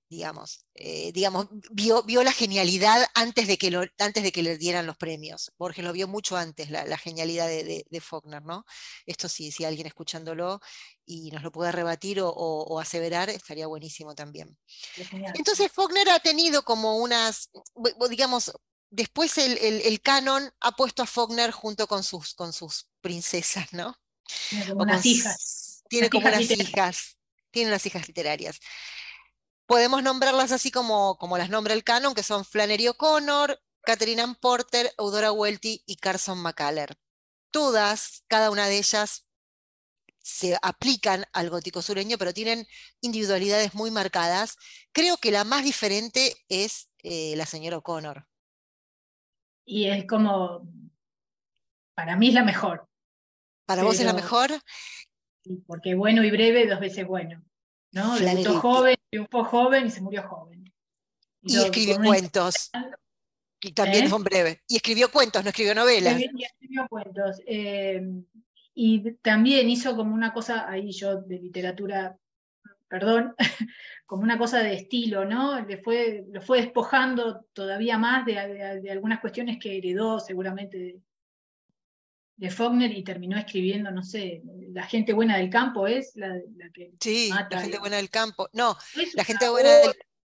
digamos. 0.09 0.65
Eh, 0.73 1.11
digamos, 1.11 1.47
vio, 1.71 2.03
vio, 2.03 2.23
la 2.23 2.31
genialidad 2.31 3.05
antes 3.13 3.47
de, 3.47 3.57
que 3.57 3.71
lo, 3.71 3.83
antes 3.99 4.23
de 4.23 4.31
que 4.31 4.43
le 4.43 4.57
dieran 4.57 4.85
los 4.85 4.97
premios. 4.97 5.51
Borges 5.57 5.83
lo 5.83 5.93
vio 5.93 6.07
mucho 6.07 6.37
antes, 6.37 6.69
la, 6.69 6.97
genialidad 6.97 7.47
de, 7.47 7.85
de, 7.89 8.01
Faulkner, 8.01 8.43
¿no? 8.43 8.65
Esto 9.05 9.27
sí, 9.27 9.51
si 9.51 9.65
alguien 9.65 9.87
escuchándolo 9.87 10.61
y 11.05 11.31
nos 11.31 11.43
lo 11.43 11.51
puede 11.51 11.71
rebatir 11.71 12.19
o, 12.21 12.79
aseverar, 12.79 13.29
estaría 13.29 13.67
buenísimo 13.67 14.15
también. 14.15 14.57
Entonces 15.33 15.71
Faulkner 15.71 16.09
ha 16.09 16.19
tenido 16.19 16.63
como 16.63 16.97
unas, 16.97 17.49
digamos, 18.09 18.51
después 18.89 19.37
el, 19.37 19.57
el, 19.57 20.01
canon 20.01 20.49
ha 20.61 20.71
puesto 20.71 21.03
a 21.03 21.07
Faulkner 21.07 21.51
junto 21.51 21.87
con 21.87 22.03
sus, 22.03 22.33
con 22.33 22.53
sus 22.53 22.87
princesas, 23.01 23.73
¿no? 23.73 23.95
Como 24.67 24.83
unas 24.83 25.05
hijas 25.05 25.66
tiene 25.89 26.09
como 26.09 26.27
unas 26.27 26.49
hijas, 26.49 27.17
tiene 27.51 27.69
unas 27.69 27.85
hijas 27.85 28.07
literarias. 28.07 28.59
Podemos 29.65 30.01
nombrarlas 30.01 30.51
así 30.51 30.71
como, 30.71 31.17
como 31.17 31.37
las 31.37 31.49
nombra 31.49 31.73
el 31.73 31.83
canon, 31.83 32.13
que 32.13 32.23
son 32.23 32.45
Flannery 32.45 32.87
O'Connor, 32.87 33.61
Catherine 33.81 34.21
Ann 34.21 34.35
Porter, 34.35 34.93
Eudora 34.97 35.31
Welty 35.31 35.83
y 35.85 35.97
Carson 35.97 36.39
McCuller. 36.39 36.97
Todas, 37.51 38.23
cada 38.27 38.51
una 38.51 38.67
de 38.67 38.77
ellas, 38.77 39.27
se 40.27 40.57
aplican 40.61 41.25
al 41.31 41.49
gótico 41.49 41.81
sureño, 41.81 42.17
pero 42.17 42.33
tienen 42.33 42.67
individualidades 42.99 43.73
muy 43.73 43.91
marcadas. 43.91 44.57
Creo 44.91 45.15
que 45.17 45.31
la 45.31 45.45
más 45.45 45.63
diferente 45.63 46.35
es 46.49 46.89
eh, 46.99 47.33
la 47.37 47.45
señora 47.45 47.77
O'Connor. 47.77 48.27
Y 49.65 49.89
es 49.89 50.05
como, 50.05 50.67
para 51.93 52.17
mí 52.17 52.27
es 52.27 52.33
la 52.33 52.43
mejor. 52.43 52.89
¿Para 53.65 53.83
vos 53.83 53.99
es 53.99 54.05
la 54.05 54.13
mejor? 54.13 54.51
Porque 55.65 55.95
bueno 55.95 56.23
y 56.23 56.31
breve, 56.31 56.67
dos 56.67 56.79
veces 56.79 57.05
bueno. 57.05 57.41
¿no? 57.91 58.17
Debutó 58.17 58.59
joven, 58.59 58.95
triunfó 59.09 59.43
joven 59.43 59.87
y 59.87 59.89
se 59.89 60.01
murió 60.01 60.23
joven. 60.23 60.71
Y, 61.41 61.57
escribió 61.57 61.97
cuentos. 61.97 62.71
Y 63.61 63.71
también 63.71 64.05
¿Eh? 64.05 64.09
son 64.09 64.23
breves. 64.23 64.59
Y 64.67 64.75
escribió 64.75 65.09
cuentos, 65.11 65.43
no 65.43 65.49
escribió 65.49 65.73
novelas. 65.73 66.19
Y 66.19 66.43
escribió 66.43 66.87
cuentos. 66.89 67.41
Eh, 67.45 68.01
y 68.75 69.11
también 69.21 69.69
hizo 69.69 69.95
como 69.95 70.13
una 70.13 70.33
cosa, 70.33 70.69
ahí 70.69 70.91
yo 70.91 71.21
de 71.21 71.39
literatura, 71.39 72.17
perdón, 72.87 73.33
como 74.05 74.23
una 74.23 74.37
cosa 74.37 74.59
de 74.59 74.75
estilo, 74.75 75.25
¿no? 75.25 75.65
Le 75.65 75.77
fue, 75.77 76.25
lo 76.31 76.41
fue 76.41 76.61
despojando 76.61 77.45
todavía 77.53 77.97
más 77.97 78.25
de, 78.25 78.33
de 78.81 78.91
algunas 78.91 79.19
cuestiones 79.19 79.57
que 79.59 79.77
heredó 79.77 80.19
seguramente 80.19 80.77
de 80.77 81.01
Faulkner 82.51 82.91
y 82.91 83.03
terminó 83.03 83.37
escribiendo, 83.37 83.89
no 83.91 84.03
sé, 84.03 84.43
la 84.71 84.83
gente 84.83 85.13
buena 85.13 85.37
del 85.37 85.49
campo 85.49 85.87
es 85.87 86.15
la, 86.15 86.39
que... 86.73 86.93
Sí, 86.99 87.29
la 87.29 87.61
gente 87.61 87.79
buena 87.79 87.97
del 87.97 88.11
campo. 88.11 88.47
No, 88.53 88.77
la 89.15 89.23
gente 89.23 89.49
buena 89.49 89.69
del, 89.69 89.95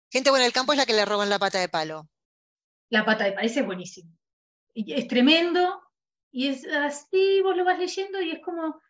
gente 0.09 0.29
buena 0.29 0.45
del 0.45 0.53
campo 0.53 0.71
es 0.71 0.77
la 0.77 0.85
que 0.85 0.93
le 0.93 1.05
roban 1.05 1.29
la 1.29 1.39
pata 1.39 1.59
de 1.59 1.67
palo. 1.67 2.09
La 2.89 3.03
pata 3.03 3.25
de 3.25 3.33
palo, 3.33 3.45
ese 3.45 3.59
es 3.59 3.65
buenísimo. 3.65 4.11
Y 4.73 4.93
es 4.93 5.07
tremendo, 5.07 5.81
y 6.31 6.47
es 6.47 6.65
así, 6.67 7.41
vos 7.43 7.57
lo 7.57 7.65
vas 7.65 7.77
leyendo 7.77 8.21
y 8.21 8.31
es 8.31 8.39
como, 8.41 8.81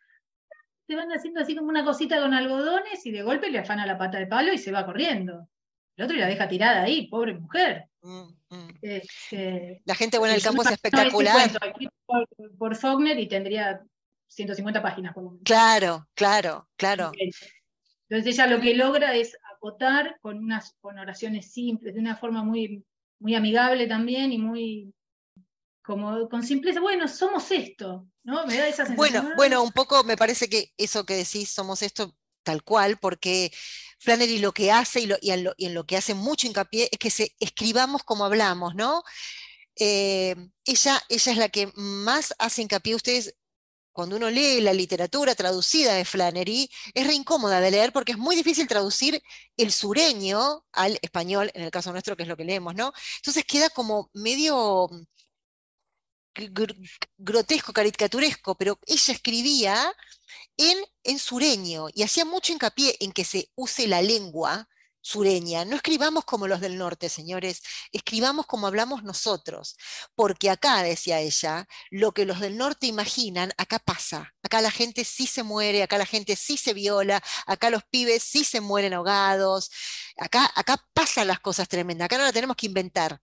te 0.86 0.94
van 0.94 1.10
haciendo 1.10 1.40
así 1.40 1.56
como 1.56 1.68
una 1.68 1.84
cosita 1.84 2.20
con 2.20 2.32
algodones 2.32 3.04
y 3.04 3.10
de 3.10 3.22
golpe 3.22 3.50
le 3.50 3.58
afana 3.58 3.86
la 3.86 3.98
pata 3.98 4.18
de 4.18 4.28
palo 4.28 4.52
y 4.52 4.58
se 4.58 4.70
va 4.70 4.86
corriendo. 4.86 5.48
El 5.96 6.04
otro 6.04 6.16
la 6.16 6.28
deja 6.28 6.46
tirada 6.46 6.82
ahí, 6.82 7.08
pobre 7.08 7.34
mujer. 7.34 7.89
Mm, 8.02 8.22
mm. 8.48 8.68
Este, 8.82 9.82
la 9.84 9.94
gente 9.94 10.18
buena 10.18 10.34
del 10.34 10.42
campo 10.42 10.62
es 10.62 10.70
espectacular. 10.70 11.50
por, 12.58 12.76
Faulkner 12.76 13.18
y 13.18 13.28
tendría 13.28 13.82
150 14.28 14.82
páginas 14.82 15.14
por 15.14 15.24
lo 15.24 15.30
menos. 15.30 15.44
Claro, 15.44 16.08
claro, 16.14 16.68
claro. 16.76 17.12
Entonces 18.08 18.34
ella 18.34 18.46
lo 18.46 18.60
que 18.60 18.74
logra 18.74 19.14
es 19.14 19.36
acotar 19.54 20.18
con 20.20 20.38
unas 20.38 20.74
con 20.80 20.98
oraciones 20.98 21.52
simples, 21.52 21.94
de 21.94 22.00
una 22.00 22.16
forma 22.16 22.42
muy, 22.42 22.84
muy 23.18 23.34
amigable 23.34 23.86
también 23.86 24.32
y 24.32 24.38
muy 24.38 24.92
como 25.82 26.28
con 26.28 26.42
simpleza, 26.42 26.80
bueno, 26.80 27.08
somos 27.08 27.50
esto, 27.50 28.06
¿no? 28.22 28.46
Me 28.46 28.56
da 28.56 28.68
esa 28.68 28.86
sensación. 28.86 28.96
Bueno, 28.96 29.32
bueno, 29.36 29.62
un 29.62 29.72
poco 29.72 30.04
me 30.04 30.16
parece 30.16 30.48
que 30.48 30.72
eso 30.76 31.04
que 31.04 31.14
decís, 31.14 31.50
somos 31.50 31.82
esto, 31.82 32.14
tal 32.42 32.62
cual, 32.62 32.98
porque 32.98 33.52
Flannery 33.98 34.38
lo 34.38 34.52
que 34.52 34.72
hace 34.72 35.00
y, 35.00 35.30
en 35.30 35.74
lo, 35.74 35.86
que 35.86 35.96
hace 35.96 36.14
mucho 36.14 36.46
hincapié 36.46 36.88
es 36.92 36.98
que 36.98 37.10
se 37.10 37.34
escribamos 37.40 38.02
como 38.04 38.24
hablamos, 38.24 38.74
¿no? 38.74 39.02
Eh, 39.76 40.36
ella, 40.64 41.02
ella 41.08 41.32
es 41.32 41.38
la 41.38 41.48
que 41.48 41.72
más 41.74 42.34
hace 42.38 42.62
hincapié, 42.62 42.94
ustedes 42.94 43.34
cuando 43.92 44.16
uno 44.16 44.30
lee 44.30 44.60
la 44.60 44.72
literatura 44.72 45.34
traducida 45.34 45.94
de 45.94 46.04
Flannery, 46.04 46.70
es 46.94 47.06
re 47.06 47.14
incómoda 47.14 47.60
de 47.60 47.70
leer 47.70 47.92
porque 47.92 48.12
es 48.12 48.18
muy 48.18 48.36
difícil 48.36 48.68
traducir 48.68 49.22
el 49.56 49.72
sureño 49.72 50.64
al 50.72 50.98
español, 51.02 51.50
en 51.54 51.62
el 51.64 51.70
caso 51.70 51.92
nuestro, 51.92 52.16
que 52.16 52.22
es 52.22 52.28
lo 52.28 52.36
que 52.36 52.44
leemos, 52.44 52.74
¿no? 52.74 52.92
Entonces 53.16 53.44
queda 53.44 53.68
como 53.70 54.10
medio 54.14 54.88
grotesco, 57.18 57.72
caricaturesco, 57.72 58.56
pero 58.56 58.78
ella 58.86 59.12
escribía 59.12 59.92
en, 61.04 61.18
sureño 61.18 61.88
y 61.94 62.02
hacía 62.02 62.24
mucho 62.24 62.52
hincapié 62.52 62.96
en 63.00 63.12
que 63.12 63.24
se 63.24 63.50
use 63.54 63.88
la 63.88 64.02
lengua 64.02 64.68
sureña. 65.00 65.64
No 65.64 65.76
escribamos 65.76 66.24
como 66.26 66.46
los 66.46 66.60
del 66.60 66.76
norte, 66.76 67.08
señores, 67.08 67.62
escribamos 67.92 68.46
como 68.46 68.66
hablamos 68.66 69.02
nosotros, 69.02 69.76
porque 70.14 70.50
acá, 70.50 70.82
decía 70.82 71.20
ella, 71.20 71.66
lo 71.90 72.12
que 72.12 72.26
los 72.26 72.40
del 72.40 72.58
norte 72.58 72.86
imaginan, 72.86 73.52
acá 73.56 73.78
pasa. 73.78 74.34
Acá 74.42 74.60
la 74.60 74.70
gente 74.70 75.04
sí 75.04 75.26
se 75.26 75.42
muere, 75.42 75.82
acá 75.82 75.96
la 75.96 76.06
gente 76.06 76.36
sí 76.36 76.56
se 76.58 76.74
viola, 76.74 77.22
acá 77.46 77.70
los 77.70 77.82
pibes 77.84 78.22
sí 78.22 78.44
se 78.44 78.60
mueren 78.60 78.92
ahogados, 78.92 79.70
acá, 80.18 80.50
acá 80.54 80.84
pasan 80.92 81.28
las 81.28 81.40
cosas 81.40 81.68
tremendas, 81.68 82.06
acá 82.06 82.18
no 82.18 82.24
la 82.24 82.32
tenemos 82.32 82.56
que 82.56 82.66
inventar. 82.66 83.20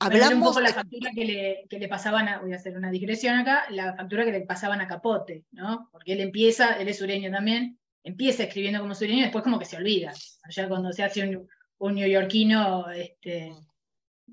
Hablamos... 0.00 0.34
un 0.34 0.40
poco 0.40 0.60
la 0.60 0.72
factura 0.72 1.10
que 1.14 1.24
le, 1.24 1.66
que 1.68 1.78
le, 1.78 1.88
pasaban, 1.88 2.28
a, 2.28 2.38
voy 2.40 2.52
a 2.52 2.56
hacer 2.56 2.76
una 2.76 2.90
digresión 2.90 3.38
acá, 3.38 3.64
la 3.70 3.94
factura 3.94 4.24
que 4.24 4.32
le 4.32 4.40
pasaban 4.40 4.80
a 4.80 4.88
Capote, 4.88 5.44
¿no? 5.52 5.88
Porque 5.92 6.14
él 6.14 6.20
empieza, 6.20 6.74
él 6.74 6.88
es 6.88 6.98
sureño 6.98 7.30
también, 7.30 7.78
empieza 8.02 8.44
escribiendo 8.44 8.80
como 8.80 8.94
sureño 8.94 9.20
y 9.20 9.22
después 9.22 9.44
como 9.44 9.58
que 9.58 9.64
se 9.64 9.76
olvida. 9.76 10.12
Allá 10.42 10.68
cuando 10.68 10.92
se 10.92 11.04
hace 11.04 11.28
un, 11.28 11.48
un 11.78 11.94
neoyorquino 11.94 12.90
este, 12.90 13.52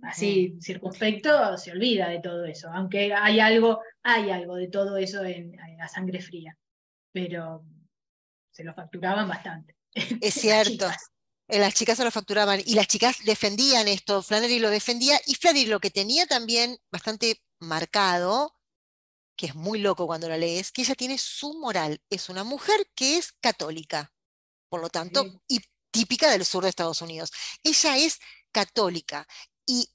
así 0.04 0.54
mm. 0.56 0.62
circunspecto, 0.62 1.58
se 1.58 1.72
olvida 1.72 2.10
de 2.10 2.20
todo 2.20 2.46
eso. 2.46 2.70
Aunque 2.72 3.14
hay 3.14 3.40
algo, 3.40 3.82
hay 4.04 4.30
algo 4.32 4.56
de 4.56 4.68
todo 4.68 4.98
eso 4.98 5.24
en, 5.24 5.56
la 5.78 5.88
sangre 5.88 6.22
fría. 6.22 6.58
Pero 7.12 7.64
se 8.52 8.64
lo 8.64 8.74
facturaban 8.74 9.28
bastante. 9.28 9.76
Es 9.94 10.34
cierto. 10.34 10.88
Eh, 11.48 11.60
las 11.60 11.74
chicas 11.74 11.98
se 11.98 12.04
lo 12.04 12.12
facturaban 12.12 12.62
y 12.66 12.76
las 12.76 12.88
chicas 12.88 13.18
defendían 13.24 13.88
esto, 13.88 14.22
Flannery 14.22 14.60
lo 14.60 14.70
defendía 14.70 15.20
y 15.26 15.36
Flannery 15.36 15.68
lo 15.68 15.80
que 15.80 15.92
tenía 15.92 16.28
también 16.28 16.78
bastante 16.92 17.42
marcado, 17.60 18.54
que 19.38 19.48
es 19.48 19.56
muy 19.56 19.80
loco 19.80 20.08
cuando 20.08 20.28
la 20.28 20.38
lees, 20.38 20.72
que 20.72 20.82
ella 20.82 20.96
tiene 20.96 21.18
su 21.18 21.54
moral, 21.60 22.02
es 22.10 22.30
una 22.30 22.44
mujer 22.44 22.90
que 22.96 23.18
es 23.18 23.34
católica, 23.40 24.14
por 24.70 24.82
lo 24.82 24.90
tanto, 24.90 25.26
y 25.48 25.62
típica 25.92 26.30
del 26.30 26.46
sur 26.46 26.64
de 26.64 26.70
Estados 26.70 27.02
Unidos. 27.02 27.32
Ella 27.64 27.98
es 27.98 28.20
católica 28.52 29.28
y, 29.66 29.90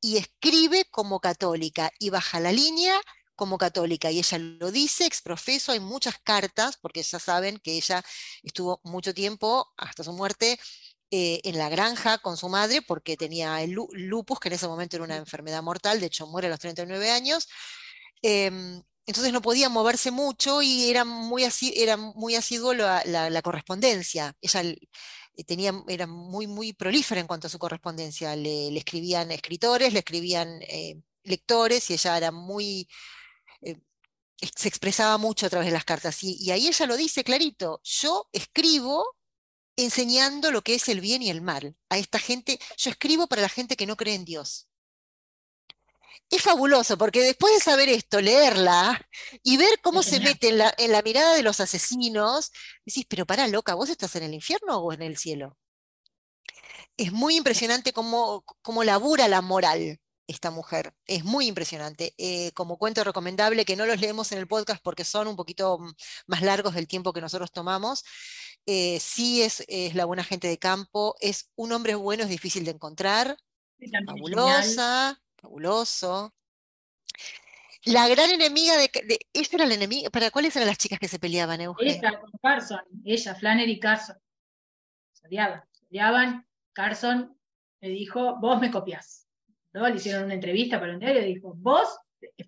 y 0.00 0.16
escribe 0.16 0.86
como 0.90 1.20
católica 1.20 1.90
y 1.98 2.10
baja 2.10 2.40
la 2.40 2.52
línea 2.52 3.00
como 3.38 3.56
católica 3.58 4.10
y 4.10 4.18
ella 4.18 4.38
lo 4.38 4.70
dice 4.72 5.06
exprofeso, 5.06 5.72
hay 5.72 5.80
muchas 5.80 6.16
cartas, 6.18 6.76
porque 6.82 7.02
ya 7.02 7.18
saben 7.18 7.58
que 7.58 7.76
ella 7.76 8.04
estuvo 8.42 8.80
mucho 8.84 9.14
tiempo, 9.14 9.72
hasta 9.78 10.04
su 10.04 10.12
muerte, 10.12 10.58
eh, 11.10 11.40
en 11.44 11.56
la 11.56 11.70
granja 11.70 12.18
con 12.18 12.36
su 12.36 12.50
madre 12.50 12.82
porque 12.82 13.16
tenía 13.16 13.62
el 13.62 13.70
lupus, 13.72 14.40
que 14.40 14.48
en 14.48 14.54
ese 14.54 14.68
momento 14.68 14.96
era 14.96 15.04
una 15.04 15.16
enfermedad 15.16 15.62
mortal, 15.62 16.00
de 16.00 16.06
hecho 16.06 16.26
muere 16.26 16.48
a 16.48 16.50
los 16.50 16.58
39 16.60 17.10
años. 17.10 17.48
Em, 18.22 18.82
entonces 19.06 19.32
no 19.32 19.40
podía 19.42 19.68
moverse 19.70 20.10
mucho 20.10 20.60
y 20.62 20.90
era 20.90 21.04
muy, 21.04 21.44
así, 21.44 21.72
era 21.76 21.96
muy 21.96 22.34
asiduo 22.34 22.74
la, 22.74 23.02
la, 23.06 23.42
correspondencia. 23.42 24.34
Ella 24.42 24.62
eh, 24.62 25.44
tenía, 25.46 25.72
era 25.88 26.06
muy, 26.06 26.46
muy 26.46 26.72
prolífera 26.74 27.20
en 27.20 27.26
cuanto 27.26 27.46
a 27.46 27.50
su 27.50 27.58
correspondencia. 27.58 28.36
Le, 28.36 28.76
escribían 28.76 29.30
escritores, 29.30 29.92
le 29.92 30.00
escribían 30.00 30.60
eh, 30.62 31.00
lectores 31.22 31.88
y 31.90 31.94
ella 31.94 32.16
era 32.18 32.30
muy, 32.32 32.88
se 33.60 34.68
expresaba 34.68 35.18
mucho 35.18 35.46
a 35.46 35.50
través 35.50 35.66
de 35.66 35.72
las 35.72 35.84
cartas. 35.84 36.22
Y, 36.22 36.50
ahí 36.50 36.68
ella 36.68 36.86
lo 36.86 36.96
dice 36.96 37.24
clarito, 37.24 37.80
yo 37.84 38.28
escribo 38.32 39.16
enseñando 39.76 40.50
lo 40.50 40.62
que 40.62 40.74
es 40.74 40.88
el 40.88 41.00
bien 41.00 41.22
y 41.22 41.30
el 41.30 41.42
mal. 41.42 41.76
A 41.88 41.98
esta 41.98 42.18
gente, 42.18 42.58
yo 42.76 42.90
escribo 42.90 43.26
para 43.26 43.42
la 43.42 43.48
gente 43.48 43.76
que 43.76 43.86
no 43.86 43.96
cree 43.96 44.14
en 44.14 44.24
Dios. 44.24 44.68
Es 46.30 46.42
fabuloso, 46.42 46.98
porque 46.98 47.22
después 47.22 47.54
de 47.54 47.60
saber 47.60 47.88
esto, 47.88 48.20
leerla 48.20 49.00
y 49.42 49.56
ver 49.56 49.80
cómo 49.82 50.02
se 50.02 50.20
mete 50.20 50.48
en 50.48 50.58
la, 50.58 51.02
mirada 51.02 51.34
de 51.34 51.42
los 51.42 51.58
asesinos, 51.60 52.52
decís, 52.84 53.06
pero 53.08 53.24
para 53.26 53.48
loca, 53.48 53.74
¿vos 53.74 53.88
estás 53.88 54.14
en 54.16 54.24
el 54.24 54.34
infierno 54.34 54.78
o 54.78 54.92
en 54.92 55.02
el 55.02 55.16
cielo? 55.16 55.56
Es 56.96 57.12
muy 57.12 57.36
impresionante 57.36 57.92
cómo, 57.92 58.44
cómo 58.62 58.84
labura 58.84 59.26
la 59.28 59.40
moral 59.40 60.00
esta 60.28 60.50
mujer. 60.50 60.94
Es 61.06 61.24
muy 61.24 61.46
impresionante. 61.46 62.14
Eh, 62.18 62.52
como 62.52 62.78
cuento 62.78 63.02
recomendable, 63.02 63.64
que 63.64 63.74
no 63.74 63.86
los 63.86 64.00
leemos 64.00 64.30
en 64.30 64.38
el 64.38 64.46
podcast 64.46 64.82
porque 64.82 65.04
son 65.04 65.26
un 65.26 65.34
poquito 65.34 65.78
mm, 65.78 65.92
más 66.26 66.42
largos 66.42 66.74
del 66.74 66.86
tiempo 66.86 67.12
que 67.12 67.20
nosotros 67.20 67.50
tomamos. 67.50 68.04
Eh, 68.66 69.00
sí 69.00 69.42
es, 69.42 69.64
es, 69.66 69.94
la 69.94 70.04
buena 70.04 70.22
gente 70.22 70.46
de 70.46 70.58
campo, 70.58 71.16
es 71.20 71.50
un 71.56 71.72
hombre 71.72 71.94
bueno, 71.94 72.22
es 72.24 72.28
difícil 72.28 72.64
de 72.64 72.72
encontrar. 72.72 73.36
Fabulosa, 74.06 75.20
fabuloso. 75.36 76.34
La 77.84 78.06
gran 78.08 78.28
enemiga 78.28 78.76
de, 78.76 78.90
ella 79.32 79.48
era 79.52 79.66
la 79.66 79.74
enemiga, 79.74 80.10
¿para 80.10 80.30
cuáles 80.30 80.54
eran 80.56 80.68
las 80.68 80.76
chicas 80.76 80.98
que 80.98 81.08
se 81.08 81.18
peleaban, 81.18 81.60
Eugenio? 81.60 81.94
Ella 81.94 82.20
con 82.20 82.30
Carson, 82.42 82.80
ella, 83.04 83.34
Flannery 83.34 83.72
y 83.72 83.80
Carson. 83.80 84.16
Se 85.12 85.26
odiaban, 85.26 85.62
se 85.72 85.86
odiaban. 85.86 86.46
Carson 86.74 87.38
le 87.80 87.88
dijo, 87.88 88.36
vos 88.40 88.60
me 88.60 88.70
Le 89.72 89.94
hicieron 89.94 90.24
una 90.24 90.34
entrevista 90.34 90.80
para 90.80 90.92
un 90.92 90.98
diario 90.98 91.22
y 91.22 91.34
dijo, 91.34 91.54
vos, 91.56 91.88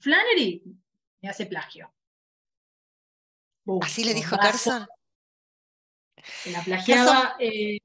Flannery, 0.00 0.62
me 1.22 1.28
hace 1.28 1.46
plagio. 1.46 1.92
¿Así 3.82 4.04
le 4.04 4.14
dijo 4.14 4.36
Carson? 4.36 4.86
la 6.46 6.62
plagiaba, 6.62 7.36
eh, 7.38 7.78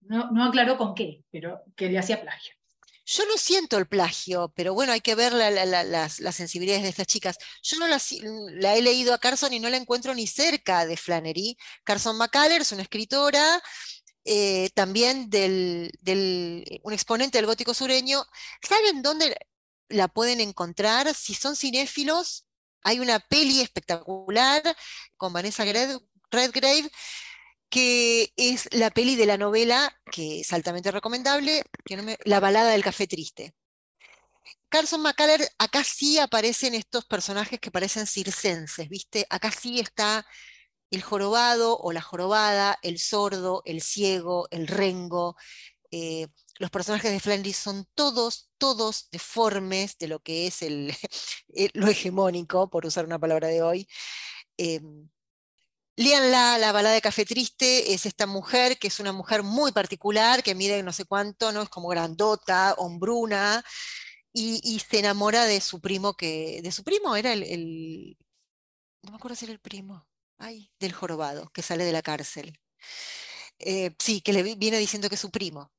no, 0.00 0.44
aclaró 0.44 0.78
con 0.78 0.94
qué, 0.94 1.24
pero 1.30 1.62
que 1.76 1.88
le 1.88 1.98
hacía 1.98 2.20
plagio. 2.20 2.54
Yo 3.04 3.24
no 3.24 3.38
siento 3.38 3.78
el 3.78 3.88
plagio, 3.88 4.52
pero 4.54 4.74
bueno, 4.74 4.92
hay 4.92 5.00
que 5.00 5.14
ver 5.14 5.32
las, 5.32 6.20
sensibilidades 6.34 6.82
de 6.82 6.90
estas 6.90 7.06
chicas. 7.06 7.38
Yo 7.62 7.78
no 7.78 7.86
la, 7.88 8.76
he 8.76 8.82
leído 8.82 9.14
a 9.14 9.18
Carson 9.18 9.52
y 9.54 9.60
no 9.60 9.70
la 9.70 9.78
encuentro 9.78 10.14
ni 10.14 10.26
cerca 10.26 10.84
de 10.84 10.96
Flannery. 10.96 11.56
Carson 11.84 12.18
McCullers, 12.18 12.66
es 12.66 12.72
una 12.72 12.82
escritora, 12.82 13.62
eh, 14.30 14.68
también 14.74 15.30
del, 15.30 15.90
un 16.82 16.92
exponente 16.92 17.38
del 17.38 17.46
gótico 17.46 17.72
sureño. 17.72 18.22
¿Saben 18.60 19.00
dónde 19.00 19.34
la 19.88 20.08
pueden 20.08 20.40
encontrar? 20.40 21.14
Si 21.14 21.32
son 21.32 21.56
cinéfilos, 21.56 22.46
hay 22.82 23.00
una 23.00 23.20
peli 23.20 23.62
espectacular 23.62 24.62
con 25.16 25.32
Vanessa 25.32 25.64
Redgrave, 25.64 26.90
que 27.70 28.34
es 28.36 28.68
la 28.72 28.90
peli 28.90 29.16
de 29.16 29.24
la 29.24 29.38
novela, 29.38 29.98
que 30.12 30.40
es 30.40 30.52
altamente 30.52 30.90
recomendable, 30.90 31.64
La 32.24 32.38
balada 32.38 32.72
del 32.72 32.84
café 32.84 33.06
triste. 33.06 33.54
Carson 34.68 35.00
McCullers, 35.00 35.50
acá 35.56 35.82
sí 35.84 36.18
aparecen 36.18 36.74
estos 36.74 37.06
personajes 37.06 37.58
que 37.60 37.70
parecen 37.70 38.06
circenses, 38.06 38.90
¿viste? 38.90 39.26
Acá 39.30 39.50
sí 39.50 39.80
está 39.80 40.26
el 40.90 41.02
jorobado 41.02 41.78
o 41.78 41.92
la 41.92 42.02
jorobada, 42.02 42.78
el 42.82 42.98
sordo, 42.98 43.62
el 43.64 43.82
ciego, 43.82 44.48
el 44.50 44.66
rengo. 44.66 45.36
Eh, 45.90 46.28
los 46.58 46.70
personajes 46.70 47.12
de 47.12 47.20
Flanders 47.20 47.56
son 47.56 47.86
todos, 47.94 48.50
todos 48.58 49.08
deformes 49.10 49.96
de 49.98 50.08
lo 50.08 50.20
que 50.20 50.46
es 50.46 50.62
el, 50.62 50.94
lo 51.74 51.88
hegemónico, 51.88 52.70
por 52.70 52.86
usar 52.86 53.04
una 53.06 53.18
palabra 53.18 53.48
de 53.48 53.62
hoy. 53.62 53.88
Eh, 54.58 54.80
Líanla, 55.96 56.58
la 56.58 56.70
balada 56.70 56.94
de 56.94 57.00
Café 57.00 57.24
Triste 57.24 57.92
es 57.92 58.06
esta 58.06 58.26
mujer 58.26 58.78
que 58.78 58.86
es 58.86 59.00
una 59.00 59.12
mujer 59.12 59.42
muy 59.42 59.72
particular, 59.72 60.44
que 60.44 60.54
mide 60.54 60.80
no 60.84 60.92
sé 60.92 61.04
cuánto, 61.04 61.50
¿no? 61.50 61.62
Es 61.62 61.68
como 61.68 61.88
grandota, 61.88 62.74
hombruna, 62.78 63.64
y, 64.32 64.78
se 64.88 65.00
enamora 65.00 65.44
de 65.46 65.60
su 65.60 65.80
primo 65.80 66.14
que. 66.14 66.60
De 66.62 66.70
su 66.70 66.84
primo 66.84 67.16
era 67.16 67.32
el, 67.32 68.16
no 69.02 69.10
me 69.10 69.16
acuerdo 69.16 69.34
si 69.36 69.46
era 69.46 69.52
el 69.52 69.60
primo 69.60 70.06
ay, 70.38 70.70
del 70.78 70.92
jorobado, 70.92 71.50
que 71.50 71.62
sale 71.62 71.84
de 71.84 71.92
la 71.92 72.02
cárcel. 72.02 72.58
Eh, 73.58 73.94
sí, 73.98 74.20
que 74.20 74.32
le 74.32 74.42
viene 74.42 74.78
diciendo 74.78 75.08
que 75.08 75.16
es 75.16 75.20
su 75.20 75.30
primo. 75.30 75.72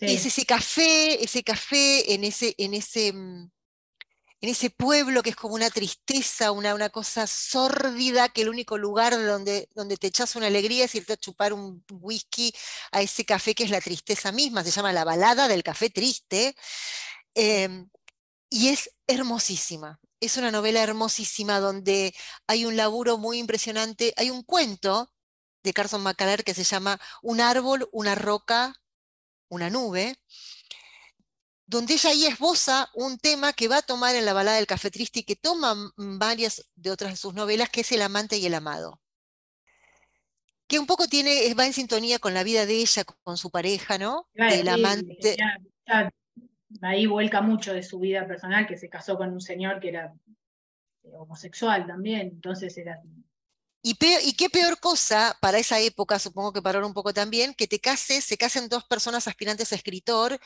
Es 0.00 0.26
ese 0.26 0.46
café, 0.46 1.24
ese 1.24 1.42
café 1.42 2.14
en 2.14 2.22
ese, 2.22 2.54
en 2.58 2.74
ese, 2.74 3.12
mm, 3.12 3.50
en 4.40 4.48
ese 4.48 4.70
pueblo 4.70 5.22
que 5.22 5.30
es 5.30 5.36
como 5.36 5.54
una 5.54 5.70
tristeza, 5.70 6.52
una, 6.52 6.74
una 6.74 6.90
cosa 6.90 7.26
sórdida, 7.26 8.28
que 8.28 8.42
el 8.42 8.48
único 8.48 8.78
lugar 8.78 9.12
donde, 9.20 9.68
donde 9.74 9.96
te 9.96 10.06
echas 10.06 10.36
una 10.36 10.46
alegría 10.46 10.84
es 10.84 10.94
irte 10.94 11.14
a 11.14 11.16
chupar 11.16 11.52
un 11.52 11.84
whisky 11.90 12.54
a 12.92 13.02
ese 13.02 13.24
café 13.24 13.54
que 13.56 13.64
es 13.64 13.70
la 13.70 13.80
tristeza 13.80 14.30
misma, 14.30 14.62
se 14.62 14.70
llama 14.70 14.92
La 14.92 15.04
balada 15.04 15.48
del 15.48 15.64
café 15.64 15.90
triste, 15.90 16.54
em, 17.34 17.88
y 18.50 18.68
es 18.68 18.90
hermosísima 19.08 20.00
es 20.20 20.36
una 20.36 20.50
novela 20.50 20.82
hermosísima 20.82 21.60
donde 21.60 22.14
hay 22.46 22.64
un 22.64 22.76
laburo 22.76 23.18
muy 23.18 23.38
impresionante. 23.38 24.14
Hay 24.16 24.30
un 24.30 24.42
cuento 24.42 25.12
de 25.62 25.72
Carson 25.72 26.02
McCullers 26.02 26.44
que 26.44 26.54
se 26.54 26.64
llama 26.64 27.00
Un 27.22 27.40
árbol, 27.40 27.88
una 27.92 28.14
roca, 28.14 28.74
una 29.48 29.70
nube, 29.70 30.16
donde 31.66 31.94
ella 31.94 32.10
ahí 32.10 32.26
esboza 32.26 32.90
un 32.94 33.18
tema 33.18 33.52
que 33.52 33.68
va 33.68 33.78
a 33.78 33.82
tomar 33.82 34.14
en 34.14 34.24
la 34.24 34.32
balada 34.32 34.56
del 34.56 34.66
café 34.66 34.90
triste 34.90 35.20
y 35.20 35.24
que 35.24 35.36
toma 35.36 35.92
varias 35.96 36.68
de 36.74 36.90
otras 36.90 37.12
de 37.12 37.16
sus 37.16 37.34
novelas, 37.34 37.68
que 37.68 37.82
es 37.82 37.92
el 37.92 38.02
amante 38.02 38.38
y 38.38 38.46
el 38.46 38.54
amado. 38.54 39.00
Que 40.66 40.78
un 40.78 40.86
poco 40.86 41.06
tiene, 41.08 41.52
va 41.54 41.66
en 41.66 41.72
sintonía 41.72 42.18
con 42.18 42.34
la 42.34 42.42
vida 42.42 42.66
de 42.66 42.74
ella, 42.74 43.04
con 43.04 43.36
su 43.36 43.50
pareja, 43.50 43.98
¿no? 43.98 44.28
el 44.34 44.68
amante 44.68 45.36
ahí 46.82 47.06
vuelca 47.06 47.40
mucho 47.40 47.72
de 47.72 47.82
su 47.82 47.98
vida 47.98 48.26
personal, 48.26 48.66
que 48.66 48.76
se 48.76 48.88
casó 48.88 49.16
con 49.16 49.32
un 49.32 49.40
señor 49.40 49.80
que 49.80 49.88
era 49.90 50.12
eh, 51.04 51.10
homosexual 51.14 51.86
también, 51.86 52.28
entonces 52.28 52.76
era... 52.76 53.00
Y, 53.80 53.94
qué 53.94 54.50
peor 54.50 54.80
cosa 54.80 55.38
para 55.40 55.58
esa 55.58 55.78
época, 55.78 56.18
supongo 56.18 56.52
que 56.52 56.60
para 56.60 56.84
un 56.84 56.92
poco 56.92 57.14
también, 57.14 57.54
que 57.54 57.68
te 57.68 57.80
cases, 57.80 58.24
se 58.24 58.36
casen 58.36 58.68
dos 58.68 58.84
personas 58.84 59.28
aspirantes 59.28 59.72
a 59.72 59.76
escritor 59.76 60.38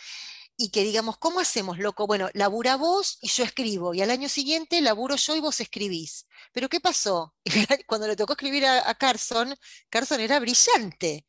y 0.56 0.70
que 0.70 0.84
digamos, 0.84 1.16
¿cómo 1.16 1.40
hacemos, 1.40 1.78
loco? 1.78 2.06
Bueno, 2.06 2.28
labura 2.34 2.76
vos 2.76 3.18
y 3.22 3.28
yo 3.28 3.42
escribo, 3.42 3.94
y 3.94 4.02
al 4.02 4.10
año 4.10 4.28
siguiente 4.28 4.80
laburo 4.80 5.16
yo 5.16 5.34
y 5.34 5.40
vos 5.40 5.60
escribís. 5.60 6.28
Pero 6.52 6.68
¿qué 6.68 6.78
pasó? 6.78 7.34
Cuando 7.86 8.06
le 8.06 8.16
tocó 8.16 8.34
escribir 8.34 8.66
a, 8.66 8.88
a 8.88 8.94
Carson, 8.94 9.54
Carson 9.88 10.20
era 10.20 10.38
brillante. 10.38 11.26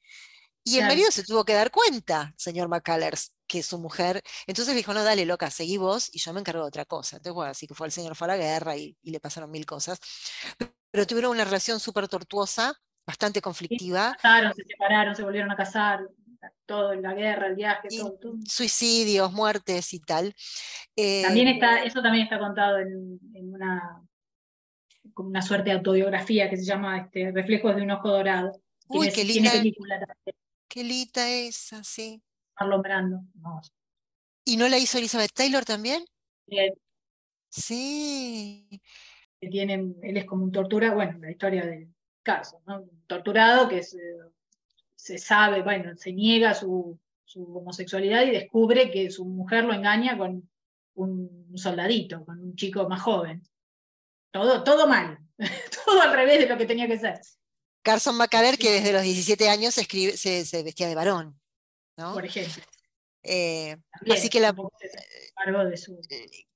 Y 0.65 0.80
el 0.80 0.86
marido 0.86 1.12
se 1.12 1.23
tuvo 1.23 1.43
que 1.43 1.54
dar 1.54 1.71
cuenta, 1.71 2.34
señor 2.38 2.69
McCullers, 2.69 3.34
que 3.47 3.62
su 3.62 3.78
mujer. 3.78 4.21
Entonces 4.47 4.73
le 4.73 4.78
dijo, 4.78 4.93
no, 4.93 5.04
dale, 5.04 5.26
loca, 5.26 5.49
seguí 5.49 5.78
vos 5.78 6.10
y 6.13 6.19
yo 6.19 6.34
me 6.34 6.39
encargo 6.39 6.62
de 6.62 6.67
otra 6.67 6.86
cosa. 6.86 7.17
Entonces, 7.17 7.36
bueno, 7.36 7.52
así 7.52 7.67
que 7.67 7.73
fue 7.73 7.88
el 7.88 7.91
señor 7.91 8.15
fue 8.15 8.26
a 8.26 8.30
la 8.30 8.38
guerra 8.38 8.78
y, 8.78 8.95
le 9.04 9.19
pasaron 9.19 9.52
mil 9.52 9.65
cosas. 9.65 9.99
Pero 10.91 11.06
tuvieron 11.06 11.32
una 11.32 11.43
relación 11.43 11.80
súper 11.80 12.08
tortuosa, 12.08 12.73
bastante 13.06 13.41
conflictiva. 13.41 14.15
Se 14.21 14.28
se 14.56 14.69
separaron, 14.69 15.15
se 15.15 15.23
volvieron 15.23 15.52
a 15.52 15.56
casar 15.56 16.08
todo, 16.65 16.93
la 16.95 17.13
guerra, 17.13 17.47
el 17.47 17.56
viaje, 17.56 17.89
todo, 17.89 18.17
Suicidios, 18.45 19.32
muertes 19.32 19.93
y 19.93 19.99
tal. 19.99 20.34
también 20.95 21.47
está, 21.49 21.84
eh, 21.84 21.88
eso 21.88 22.02
también 22.02 22.23
está 22.26 22.39
contado 22.39 22.80
en, 22.80 23.19
una, 23.34 24.02
como 25.13 25.30
una 25.30 25.41
suerte 25.41 25.69
de 25.69 25.78
autobiografía 25.78 26.49
que 26.49 26.58
se 26.58 26.65
llama 26.65 26.99
este, 26.99 27.32
Reflejos 27.32 27.76
de 27.76 27.82
un 27.82 27.91
ojo 27.91 28.10
dorado. 28.10 28.52
Uy, 28.88 29.12
qué 29.12 29.23
linda. 29.23 29.52
Qué 30.73 30.83
linda 30.83 31.29
esa, 31.29 31.83
sí. 31.83 32.19
Marlon 32.59 32.81
Brando. 32.81 33.21
¿Y 34.43 34.57
no 34.57 34.67
la 34.67 34.79
hizo 34.79 34.97
Elizabeth 34.97 35.31
Taylor 35.31 35.63
también? 35.63 36.03
Sí. 37.47 38.81
Que 39.39 39.49
tiene, 39.49 39.93
él 40.01 40.17
es 40.17 40.25
como 40.25 40.45
un 40.45 40.51
tortura, 40.51 40.95
bueno, 40.95 41.19
la 41.19 41.29
historia 41.29 41.63
del 41.63 41.93
caso, 42.23 42.59
¿no? 42.65 42.89
torturado 43.05 43.69
que 43.69 43.77
es, 43.79 43.95
se 44.95 45.19
sabe, 45.19 45.62
bueno, 45.62 45.95
se 45.95 46.12
niega 46.12 46.55
su, 46.55 46.99
homosexualidad 47.36 48.23
y 48.23 48.31
descubre 48.31 48.89
que 48.89 49.12
su 49.12 49.25
mujer 49.25 49.65
lo 49.65 49.73
engaña 49.73 50.17
con 50.17 50.49
un 50.95 51.51
soldadito, 51.55 52.25
con 52.25 52.39
un 52.39 52.55
chico 52.55 52.89
más 52.89 53.03
joven. 53.03 53.43
Todo, 54.31 54.63
todo 54.63 54.88
mal, 54.88 55.19
todo 55.86 56.01
al 56.01 56.13
revés 56.13 56.39
de 56.39 56.49
lo 56.49 56.57
que 56.57 56.65
tenía 56.65 56.88
que 56.88 56.97
ser. 56.97 57.19
Carson 57.83 58.15
McCuller, 58.17 58.57
que 58.57 58.71
desde 58.71 58.93
los 58.93 59.03
17 59.03 59.49
años 59.49 59.77
escribe, 59.77 60.17
se, 60.17 60.63
vestía 60.63 60.87
de 60.87 60.95
varón. 60.95 61.39
¿no? 61.97 62.13
Por 62.13 62.25
ejemplo. 62.25 62.63
Eh, 63.25 63.77
así 64.11 64.29
que 64.29 64.41
la, 64.41 64.53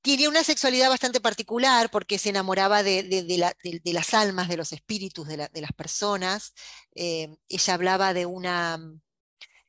tiene 0.02 0.28
una 0.28 0.44
sexualidad 0.44 0.90
bastante 0.90 1.22
particular 1.22 1.90
porque 1.90 2.18
se 2.18 2.30
enamoraba 2.30 2.84
de, 2.84 3.04
las 3.86 4.14
almas, 4.14 4.50
de 4.50 4.58
los 4.58 4.74
espíritus 4.74 5.28
de, 5.28 5.38
las 5.38 5.74
personas. 5.74 6.54
Eh, 6.96 7.36
ella 7.48 7.74
hablaba 7.74 8.14
de 8.14 8.26
una, 8.26 8.80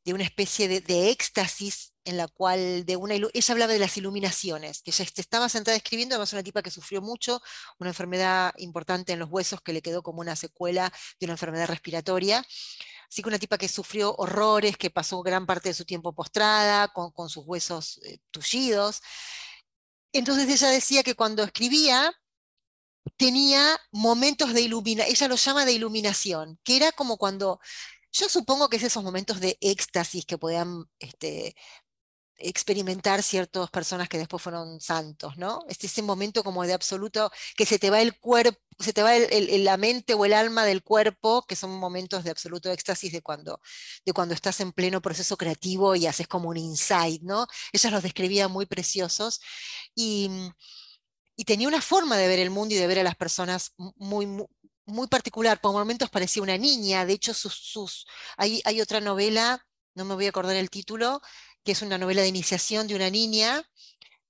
de 0.08 0.14
una 0.14 0.24
especie 0.24 0.68
de, 0.68 1.10
éxtasis 1.10 1.92
en 2.06 2.16
la 2.16 2.28
cual 2.28 2.86
de 2.86 2.96
una 2.96 3.12
ella 3.12 3.52
hablaba 3.52 3.74
de 3.74 3.78
las 3.78 3.94
iluminaciones, 3.98 4.80
que 4.80 4.90
ella 4.90 5.04
estaba 5.04 5.50
sentada 5.50 5.76
escribiendo, 5.76 6.14
además 6.14 6.32
una 6.32 6.42
tipa 6.42 6.62
que 6.62 6.70
sufrió 6.70 7.02
mucho, 7.02 7.42
una 7.78 7.90
enfermedad 7.90 8.54
importante 8.56 9.12
en 9.12 9.18
los 9.18 9.28
huesos 9.28 9.60
que 9.60 9.74
le 9.74 9.82
quedó 9.82 10.02
como 10.02 10.20
una 10.20 10.34
secuela 10.34 10.90
de 11.20 11.26
una 11.26 11.34
enfermedad 11.34 11.68
respiratoria. 11.68 12.38
Así 13.10 13.20
que 13.20 13.28
una 13.28 13.38
tipa 13.38 13.58
que 13.58 13.68
sufrió 13.68 14.14
horrores, 14.16 14.78
que 14.78 14.88
pasó 14.88 15.22
gran 15.22 15.44
parte 15.44 15.68
de 15.68 15.74
su 15.74 15.84
tiempo 15.84 16.14
postrada, 16.14 16.88
con, 16.88 17.28
sus 17.28 17.44
huesos 17.44 18.00
eh, 18.04 18.16
tullidos. 18.30 19.02
Entonces 20.14 20.48
ella 20.48 20.70
decía 20.70 21.02
que 21.02 21.16
cuando 21.16 21.42
escribía 21.42 22.14
tenía 23.18 23.78
momentos 23.92 24.54
de 24.54 24.62
iluminación, 24.62 25.10
ella 25.10 25.28
lo 25.28 25.36
llama 25.36 25.66
de 25.66 25.72
iluminación, 25.72 26.58
que 26.64 26.76
era 26.76 26.92
como 26.92 27.18
cuando, 27.18 27.60
yo 28.12 28.28
supongo 28.28 28.68
que 28.68 28.76
es 28.76 28.82
esos 28.82 29.04
momentos 29.04 29.40
de 29.40 29.58
éxtasis 29.60 30.24
que 30.26 30.38
podían 30.38 30.84
este, 30.98 31.54
experimentar 32.38 33.22
ciertas 33.22 33.68
personas 33.70 34.08
que 34.08 34.18
después 34.18 34.42
fueron 34.42 34.80
santos, 34.80 35.36
¿no? 35.36 35.64
Es 35.68 35.82
ese 35.82 36.02
momento 36.02 36.44
como 36.44 36.64
de 36.64 36.72
absoluto, 36.72 37.30
que 37.56 37.66
se 37.66 37.78
te 37.78 37.90
va 37.90 38.00
el 38.00 38.18
cuerpo, 38.18 38.58
se 38.78 38.92
te 38.92 39.02
va 39.02 39.12
la 39.18 39.76
mente 39.76 40.14
o 40.14 40.24
el 40.24 40.32
alma 40.32 40.64
del 40.64 40.82
cuerpo, 40.82 41.44
que 41.46 41.56
son 41.56 41.72
momentos 41.78 42.22
de 42.24 42.30
absoluto 42.30 42.70
éxtasis 42.70 43.12
de 43.12 43.22
cuando, 43.22 43.60
de 44.06 44.12
cuando 44.12 44.34
estás 44.34 44.60
en 44.60 44.72
pleno 44.72 45.02
proceso 45.02 45.36
creativo 45.36 45.96
y 45.96 46.06
haces 46.06 46.28
como 46.28 46.48
un 46.48 46.56
insight, 46.56 47.22
¿no? 47.22 47.46
Ellas 47.72 47.92
los 47.92 48.02
describía 48.02 48.48
muy 48.48 48.66
preciosos 48.66 49.40
y, 49.94 50.30
tenía 51.46 51.68
una 51.68 51.80
forma 51.80 52.16
de 52.16 52.28
ver 52.28 52.40
el 52.40 52.50
mundo 52.50 52.74
y 52.74 52.78
de 52.78 52.86
ver 52.86 52.98
a 52.98 53.04
las 53.04 53.16
personas 53.16 53.72
muy, 53.96 54.26
particular. 55.08 55.60
Por 55.60 55.72
momentos 55.72 56.10
parecía 56.10 56.42
una 56.42 56.58
niña, 56.58 57.06
de 57.06 57.14
hecho 57.14 57.34
sus, 57.34 57.54
sus 57.54 58.06
hay, 58.36 58.60
hay 58.64 58.80
otra 58.80 59.00
novela, 59.00 59.64
no 59.94 60.04
me 60.04 60.14
voy 60.14 60.26
a 60.26 60.30
acordar 60.30 60.56
el 60.56 60.70
título, 60.70 61.20
que 61.64 61.72
es 61.72 61.82
una 61.82 61.98
novela 61.98 62.22
de 62.22 62.28
iniciación 62.28 62.86
de 62.86 62.96
una 62.96 63.10
niña. 63.10 63.62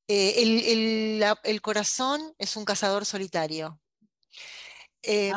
Eh, 0.09 1.23
el, 1.44 1.61
corazón 1.61 2.35
es 2.38 2.57
un 2.57 2.64
cazador 2.64 3.05
solitario. 3.05 3.81
Eh, 5.03 5.33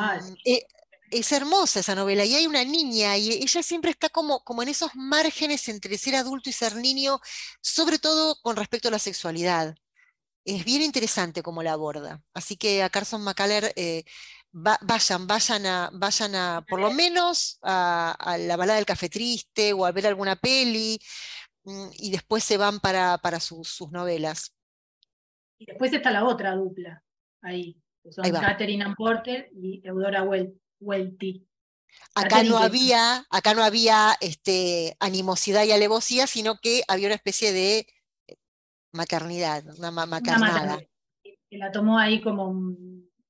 es 1.12 1.30
hermosa 1.32 1.80
esa 1.80 1.94
novela 1.94 2.24
y 2.24 2.34
hay 2.34 2.46
una 2.46 2.64
niña 2.64 3.16
y 3.16 3.32
ella 3.32 3.62
siempre 3.62 3.90
está 3.90 4.08
como, 4.08 4.42
como 4.44 4.62
en 4.62 4.70
esos 4.70 4.90
márgenes 4.94 5.68
entre 5.68 5.98
ser 5.98 6.16
adulto 6.16 6.48
y 6.50 6.52
ser 6.52 6.74
niño, 6.76 7.20
sobre 7.60 7.98
todo 7.98 8.36
con 8.42 8.56
respecto 8.56 8.88
a 8.88 8.90
la 8.90 8.98
sexualidad. 8.98 9.74
Es 10.44 10.64
bien 10.64 10.82
interesante 10.82 11.42
cómo 11.42 11.62
la 11.62 11.72
aborda. 11.72 12.22
Así 12.34 12.56
que 12.56 12.82
a 12.82 12.90
Carson 12.90 13.22
McCuller 13.22 13.72
eh, 13.76 14.04
vayan, 14.52 15.26
vayan 15.26 15.66
a, 15.66 15.90
vayan 15.92 16.34
a, 16.34 16.64
por 16.68 16.80
lo 16.80 16.92
menos 16.92 17.58
a, 17.62 18.12
a, 18.12 18.38
la 18.38 18.56
balada 18.56 18.76
del 18.76 18.86
café 18.86 19.08
triste 19.08 19.72
o 19.72 19.84
a 19.84 19.92
ver 19.92 20.06
alguna 20.06 20.36
peli, 20.36 20.98
Mm, 21.64 21.90
y 21.98 22.10
después 22.10 22.42
se 22.42 22.56
van 22.56 22.80
para, 22.80 23.18
para 23.18 23.38
sus, 23.38 23.80
novelas. 23.90 24.54
Y 25.58 25.66
después 25.66 25.92
está 25.92 26.10
la 26.10 26.24
otra 26.24 26.54
dupla, 26.56 27.02
ahí, 27.40 27.80
que 28.02 28.12
son 28.12 28.28
Catherine 28.32 28.94
Porter 28.96 29.48
y 29.54 29.80
Eudora 29.84 30.24
Welty. 30.80 31.46
Acá 32.14 32.42
no, 32.42 32.58
había, 32.58 33.26
acá 33.30 33.54
no 33.54 33.62
había 33.62 34.16
este, 34.20 34.96
animosidad 34.98 35.64
y 35.64 35.72
alevosía, 35.72 36.26
sino 36.26 36.58
que 36.58 36.82
había 36.88 37.06
una 37.06 37.14
especie 37.14 37.52
de 37.52 37.86
eh, 38.26 38.36
maternidad, 38.92 39.62
una 39.78 39.90
maternada. 39.90 40.80
Que 41.22 41.58
la 41.58 41.70
tomó 41.70 41.98
ahí 41.98 42.20
como 42.22 42.74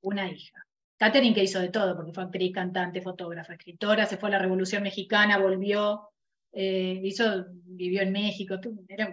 una 0.01 0.31
hija. 0.31 0.65
Catherine 1.03 1.35
que 1.35 1.43
hizo 1.43 1.59
de 1.59 1.69
todo, 1.69 1.97
porque 1.97 2.13
fue 2.13 2.23
actriz, 2.23 2.53
cantante, 2.53 3.03
fotógrafa, 3.03 3.55
escritora, 3.55 4.07
se 4.07 4.19
fue 4.19 4.29
a 4.29 4.33
la 4.33 4.39
Revolución 4.39 4.85
Mexicana, 4.85 5.37
volvió, 5.37 6.11
eh, 6.53 7.01
hizo, 7.03 7.47
vivió 7.51 8.03
en 8.03 8.13
México, 8.13 8.55
era 8.87 9.13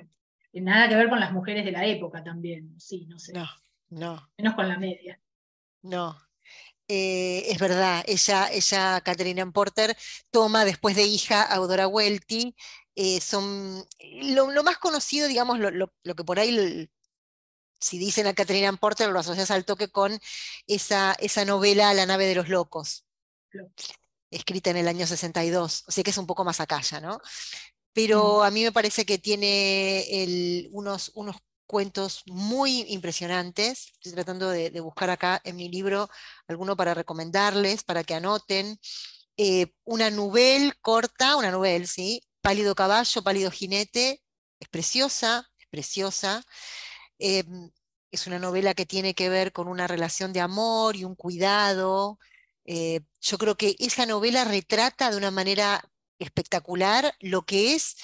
nada 0.53 0.87
que 0.87 0.95
ver 0.95 1.09
con 1.09 1.19
las 1.19 1.31
mujeres 1.31 1.65
de 1.65 1.71
la 1.71 1.87
época 1.87 2.23
también, 2.23 2.79
sí, 2.79 3.07
no 3.07 3.17
sé. 3.17 3.33
No, 3.33 3.47
no. 3.89 4.29
Menos 4.37 4.53
con 4.53 4.67
la 4.67 4.77
media. 4.77 5.19
No. 5.81 6.15
Eh, 6.87 7.45
es 7.49 7.57
verdad, 7.57 8.03
ella, 8.05 8.49
ella, 8.51 9.01
Catherine 9.01 9.51
Porter, 9.51 9.97
toma 10.29 10.65
después 10.65 10.95
de 10.95 11.05
hija 11.05 11.51
a 11.51 11.55
Eudora 11.55 11.87
Welty. 11.87 12.55
Eh, 12.93 13.19
son 13.19 13.83
lo, 14.21 14.63
más 14.63 14.77
conocido, 14.77 15.27
digamos, 15.27 15.57
lo, 15.57 15.91
que 16.15 16.23
por 16.23 16.37
ahí 16.37 16.87
si 17.79 17.97
dicen 17.97 18.27
a 18.27 18.33
Catherine 18.33 18.77
Porter, 18.77 19.09
lo 19.09 19.19
asocias 19.19 19.51
al 19.51 19.65
toque 19.65 19.89
con 19.89 20.19
esa, 20.67 21.13
esa 21.19 21.45
novela 21.45 21.93
La 21.93 22.05
nave 22.05 22.25
de 22.25 22.35
los 22.35 22.49
locos 22.49 23.05
escrita 24.31 24.69
en 24.69 24.77
el 24.77 24.87
año 24.87 25.07
62, 25.07 25.85
o 25.87 25.91
sea 25.91 26.03
que 26.03 26.11
es 26.11 26.17
un 26.17 26.27
poco 26.27 26.43
más 26.43 26.59
acá 26.59 26.81
ya, 26.81 26.99
¿no? 26.99 27.19
Pero 27.93 28.43
a 28.43 28.51
mí 28.51 28.63
me 28.63 28.71
parece 28.71 29.05
que 29.05 29.17
tiene 29.17 30.67
unos, 30.71 31.11
unos 31.15 31.37
cuentos 31.65 32.23
muy 32.27 32.81
impresionantes. 32.89 33.91
Estoy 33.93 34.13
tratando 34.13 34.49
de, 34.49 34.79
buscar 34.79 35.09
acá 35.09 35.41
en 35.43 35.55
mi 35.55 35.69
libro 35.69 36.09
alguno 36.47 36.77
para 36.77 36.93
recomendarles, 36.93 37.83
para 37.83 38.03
que 38.03 38.15
anoten. 38.15 38.79
Eh, 39.37 39.73
una 39.85 40.11
novela 40.11 40.73
corta, 40.81 41.35
una 41.35 41.51
novela, 41.51 41.85
¿sí? 41.85 42.21
Pálido 42.41 42.75
caballo, 42.75 43.23
pálido 43.23 43.51
jinete, 43.51 44.21
es 44.59 44.69
preciosa, 44.69 45.49
es 45.57 45.67
preciosa. 45.67 46.43
Em, 47.19 47.71
es 48.11 48.27
una 48.27 48.39
novela 48.39 48.73
que 48.73 48.85
tiene 48.85 49.13
que 49.13 49.29
ver 49.29 49.51
con 49.53 49.67
una 49.67 49.87
relación 49.87 50.33
de 50.33 50.41
amor 50.41 50.95
y 50.95 51.03
un 51.03 51.15
cuidado, 51.15 52.17
eh, 52.65 53.01
yo 53.21 53.37
creo 53.37 53.57
que 53.57 53.75
esa 53.79 54.05
novela 54.05 54.45
retrata 54.45 55.09
de 55.11 55.17
una 55.17 55.31
manera 55.31 55.83
espectacular 56.19 57.15
lo 57.19 57.43
que 57.43 57.73
es 57.75 57.95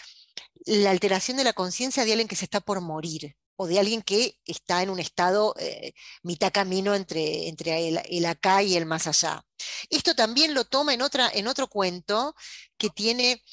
la 0.66 0.92
alteración 0.92 1.38
de 1.38 1.44
la 1.44 1.54
conciencia 1.54 2.04
de 2.06 2.14
alguien 2.14 2.28
que 2.28 2.36
se 2.36 2.46
está 2.46 2.62
por 2.62 2.82
morir 2.82 3.36
o 3.58 3.68
de 3.68 3.80
alguien 3.80 4.02
que 4.02 4.40
está 4.46 4.82
en 4.84 4.90
un 4.90 5.00
estado 5.00 5.54
eh, 5.60 5.94
mitad 6.24 6.52
camino 6.52 6.96
entre, 6.96 7.48
entre 7.48 7.88
el, 7.88 8.26
acá 8.26 8.64
y 8.64 8.76
el 8.76 8.86
más 8.86 9.08
allá. 9.08 9.46
Esto 9.90 10.16
también 10.16 10.54
lo 10.54 10.66
toma 10.66 10.94
en, 10.94 11.02
otra, 11.02 11.30
en 11.34 11.48
otro 11.48 11.68
cuento 11.68 12.36
que 12.78 12.90
tiene 12.90 13.44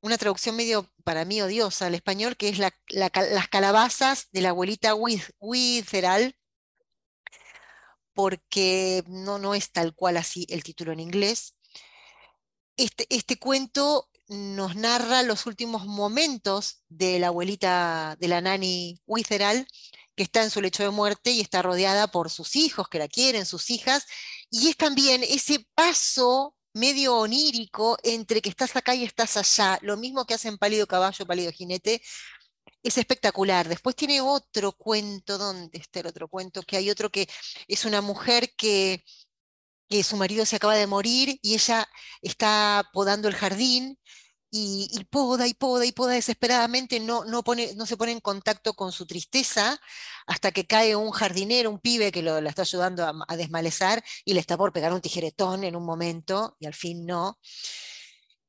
una 0.00 0.18
traducción 0.18 0.56
medio 0.56 0.90
para 1.04 1.24
mí 1.24 1.40
odiosa 1.42 1.86
al 1.86 1.94
español, 1.94 2.36
que 2.36 2.48
es 2.48 2.58
las 2.58 3.48
calabazas 3.50 4.28
de 4.32 4.40
la 4.40 4.50
abuelita 4.50 4.94
Witheral, 5.40 6.36
porque 8.14 9.04
no, 9.08 9.38
no 9.38 9.54
es 9.54 9.72
tal 9.72 9.94
cual 9.94 10.16
así 10.16 10.46
el 10.48 10.62
título 10.62 10.92
en 10.92 11.00
inglés. 11.00 11.56
Este, 12.76 13.06
este 13.10 13.38
cuento 13.38 14.08
nos 14.28 14.74
narra 14.74 15.22
los 15.22 15.46
últimos 15.46 15.86
momentos 15.86 16.82
de 16.88 17.18
la 17.18 17.28
abuelita 17.28 18.16
de 18.18 18.28
la 18.28 18.40
nani 18.40 19.00
Witheral, 19.06 19.66
que 20.16 20.22
está 20.22 20.42
en 20.42 20.50
su 20.50 20.62
lecho 20.62 20.82
de 20.82 20.90
muerte 20.90 21.30
y 21.30 21.40
está 21.40 21.62
rodeada 21.62 22.08
por 22.08 22.30
sus 22.30 22.56
hijos 22.56 22.88
que 22.88 22.98
la 22.98 23.08
quieren, 23.08 23.46
sus 23.46 23.70
hijas, 23.70 24.06
y 24.50 24.68
es 24.68 24.76
también 24.76 25.22
ese 25.22 25.66
paso 25.74 26.55
medio 26.76 27.16
onírico 27.16 27.98
entre 28.02 28.42
que 28.42 28.50
estás 28.50 28.76
acá 28.76 28.94
y 28.94 29.04
estás 29.04 29.36
allá, 29.36 29.78
lo 29.82 29.96
mismo 29.96 30.26
que 30.26 30.34
hacen 30.34 30.58
Pálido 30.58 30.86
Caballo, 30.86 31.26
Pálido 31.26 31.50
Jinete, 31.50 32.02
es 32.82 32.98
espectacular. 32.98 33.68
Después 33.68 33.96
tiene 33.96 34.20
otro 34.20 34.72
cuento, 34.72 35.38
¿dónde 35.38 35.78
está 35.78 36.00
el 36.00 36.08
otro 36.08 36.28
cuento? 36.28 36.62
Que 36.62 36.76
hay 36.76 36.90
otro 36.90 37.10
que 37.10 37.28
es 37.68 37.84
una 37.86 38.00
mujer 38.02 38.54
que, 38.56 39.04
que 39.88 40.04
su 40.04 40.16
marido 40.16 40.44
se 40.46 40.56
acaba 40.56 40.74
de 40.74 40.86
morir 40.86 41.38
y 41.42 41.54
ella 41.54 41.88
está 42.22 42.88
podando 42.92 43.28
el 43.28 43.34
jardín 43.34 43.98
y, 44.56 45.04
poda 45.10 45.46
y 45.46 45.54
poda 45.54 45.84
y 45.84 45.92
poda 45.92 46.14
desesperadamente, 46.14 47.00
no, 47.00 47.24
no, 47.24 47.42
pone, 47.42 47.74
no 47.74 47.86
se 47.86 47.96
pone 47.96 48.12
en 48.12 48.20
contacto 48.20 48.74
con 48.74 48.92
su 48.92 49.06
tristeza 49.06 49.78
hasta 50.26 50.52
que 50.52 50.66
cae 50.66 50.96
un 50.96 51.10
jardinero, 51.10 51.70
un 51.70 51.78
pibe 51.78 52.12
que 52.12 52.22
lo, 52.22 52.38
está 52.38 52.62
ayudando 52.62 53.04
a, 53.28 53.36
desmalezar 53.36 54.02
y 54.24 54.34
le 54.34 54.40
está 54.40 54.56
por 54.56 54.72
pegar 54.72 54.92
un 54.92 55.00
tijeretón 55.00 55.64
en 55.64 55.76
un 55.76 55.84
momento 55.84 56.56
y 56.58 56.66
al 56.66 56.74
fin 56.74 57.04
no. 57.06 57.38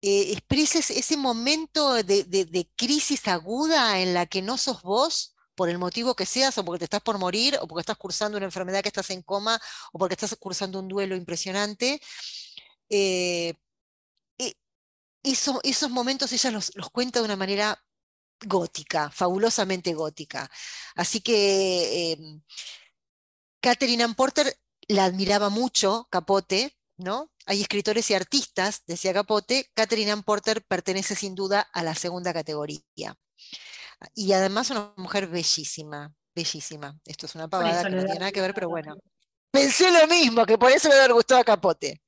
Eh, 0.01 0.31
expresa 0.31 0.79
ese 0.79 1.17
momento 1.17 1.93
de, 1.95 2.23
de, 2.23 2.69
crisis 2.75 3.27
aguda 3.27 3.99
en 3.99 4.13
la 4.13 4.27
que 4.27 4.41
no 4.41 4.57
sos 4.57 4.83
vos 4.83 5.35
por 5.55 5.69
el 5.69 5.79
motivo 5.79 6.15
que 6.15 6.27
seas, 6.27 6.57
o 6.59 6.63
porque 6.63 6.79
te 6.79 6.85
estás 6.85 7.01
por 7.01 7.17
morir, 7.17 7.57
o 7.59 7.67
porque 7.67 7.81
estás 7.81 7.97
cursando 7.97 8.37
una 8.37 8.45
enfermedad 8.45 8.81
que 8.83 8.89
estás 8.89 9.09
en 9.09 9.23
coma, 9.23 9.59
o 9.91 9.97
porque 9.97 10.13
estás 10.13 10.35
cursando 10.39 10.79
un 10.79 10.87
duelo 10.87 11.15
impresionante. 11.15 11.99
Eh, 12.89 13.55
esos 15.23 15.89
momentos 15.89 16.31
ella 16.31 16.51
los, 16.51 16.71
cuenta 16.91 17.19
de 17.19 17.25
una 17.25 17.35
manera 17.35 17.81
gótica, 18.45 19.09
fabulosamente 19.11 19.93
gótica. 19.93 20.49
Así 20.95 21.21
que 21.21 22.11
eh, 22.13 22.17
Catherine 23.59 24.03
Ann 24.03 24.15
Porter 24.15 24.55
la 24.87 25.05
admiraba 25.05 25.49
mucho, 25.49 26.07
Capote, 26.09 26.77
¿no? 26.97 27.31
Hay 27.45 27.61
escritores 27.61 28.09
y 28.09 28.13
artistas, 28.13 28.83
decía 28.85 29.13
Capote, 29.13 29.69
Catherine 29.73 30.11
Ann 30.11 30.23
Porter 30.23 30.63
pertenece 30.65 31.15
sin 31.15 31.35
duda 31.35 31.61
a 31.73 31.83
la 31.83 31.95
segunda 31.95 32.33
categoría. 32.33 32.83
Y 34.13 34.33
además 34.33 34.69
una 34.69 34.93
mujer 34.97 35.27
bellísima, 35.27 36.13
bellísima. 36.35 36.99
Esto 37.05 37.25
es 37.25 37.35
una 37.35 37.47
pavada 37.47 37.83
que 37.83 37.89
no 37.89 38.03
tiene 38.03 38.19
nada 38.19 38.31
que 38.31 38.41
ver, 38.41 38.53
pero 38.53 38.69
bueno. 38.69 38.95
Pensé 39.51 39.91
lo 39.91 40.07
mismo, 40.07 40.45
que 40.45 40.57
por 40.57 40.71
eso 40.71 40.89
le 40.89 41.13
gustado 41.13 41.41
a 41.41 41.43
Capote. 41.43 42.01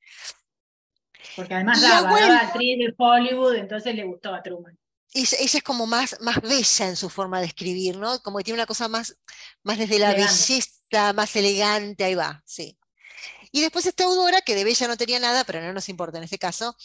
Porque 1.35 1.53
además 1.53 1.81
daba, 1.81 2.19
daba 2.19 2.37
actriz 2.37 2.77
de 2.77 2.93
Hollywood, 2.97 3.55
entonces 3.55 3.95
le 3.95 4.03
gustó 4.03 4.33
a 4.33 4.41
Truman. 4.41 4.77
Ella, 5.13 5.37
es 5.41 5.63
como 5.63 5.87
más, 5.87 6.17
más 6.21 6.39
bella 6.41 6.87
en 6.87 6.95
su 6.95 7.09
forma 7.09 7.39
de 7.39 7.47
escribir, 7.47 7.97
¿no? 7.97 8.21
Como 8.21 8.37
que 8.37 8.43
tiene 8.43 8.59
una 8.59 8.67
cosa 8.67 8.87
más, 8.87 9.17
más 9.63 9.79
desde 9.79 9.97
la 9.97 10.13
belleza, 10.13 11.13
más 11.13 11.35
elegante, 11.35 12.03
ahí 12.03 12.15
va, 12.15 12.43
sí. 12.45 12.77
Y 13.51 13.61
después 13.61 13.85
está 13.87 14.03
Eudora, 14.03 14.41
que 14.41 14.53
de 14.53 14.63
bella 14.63 14.87
no 14.87 14.97
tenía 14.97 15.19
nada, 15.19 15.43
pero 15.43 15.61
no 15.61 15.73
nos 15.73 15.89
importa 15.89 16.19
en 16.19 16.25
este 16.25 16.37
caso, 16.37 16.75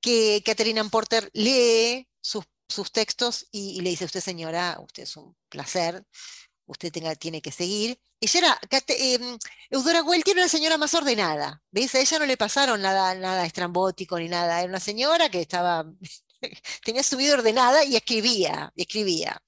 que 0.00 0.42
Catherine 0.44 0.84
Porter 0.90 1.30
lee 1.32 2.06
sus, 2.20 2.44
sus 2.68 2.92
textos 2.92 3.48
y, 3.50 3.80
le 3.80 3.90
dice, 3.90 4.04
usted 4.04 4.20
señora, 4.20 4.76
usted 4.80 5.04
es 5.04 5.16
un 5.16 5.34
placer, 5.48 6.04
usted 6.66 6.92
tenga, 6.92 7.14
tiene 7.14 7.40
que 7.42 7.52
seguir. 7.52 7.98
Ella 8.20 8.40
era, 8.40 8.60
eh, 8.88 9.18
Eudora 9.70 10.02
Welty 10.02 10.30
era 10.32 10.42
una 10.42 10.48
señora 10.48 10.78
más 10.78 10.94
ordenada, 10.94 11.62
¿ves? 11.70 11.94
A 11.94 12.00
ella 12.00 12.18
no 12.18 12.26
le 12.26 12.36
pasaron 12.36 12.80
nada, 12.80 13.14
nada 13.14 13.46
estrambótico 13.46 14.18
ni 14.18 14.28
nada, 14.28 14.60
era 14.60 14.68
una 14.68 14.80
señora 14.80 15.28
que 15.28 15.40
estaba, 15.40 15.84
tenía 16.84 17.02
su 17.02 17.16
vida 17.16 17.34
ordenada 17.34 17.84
y 17.84 17.96
escribía, 17.96 18.72
y 18.74 18.82
escribía. 18.82 19.40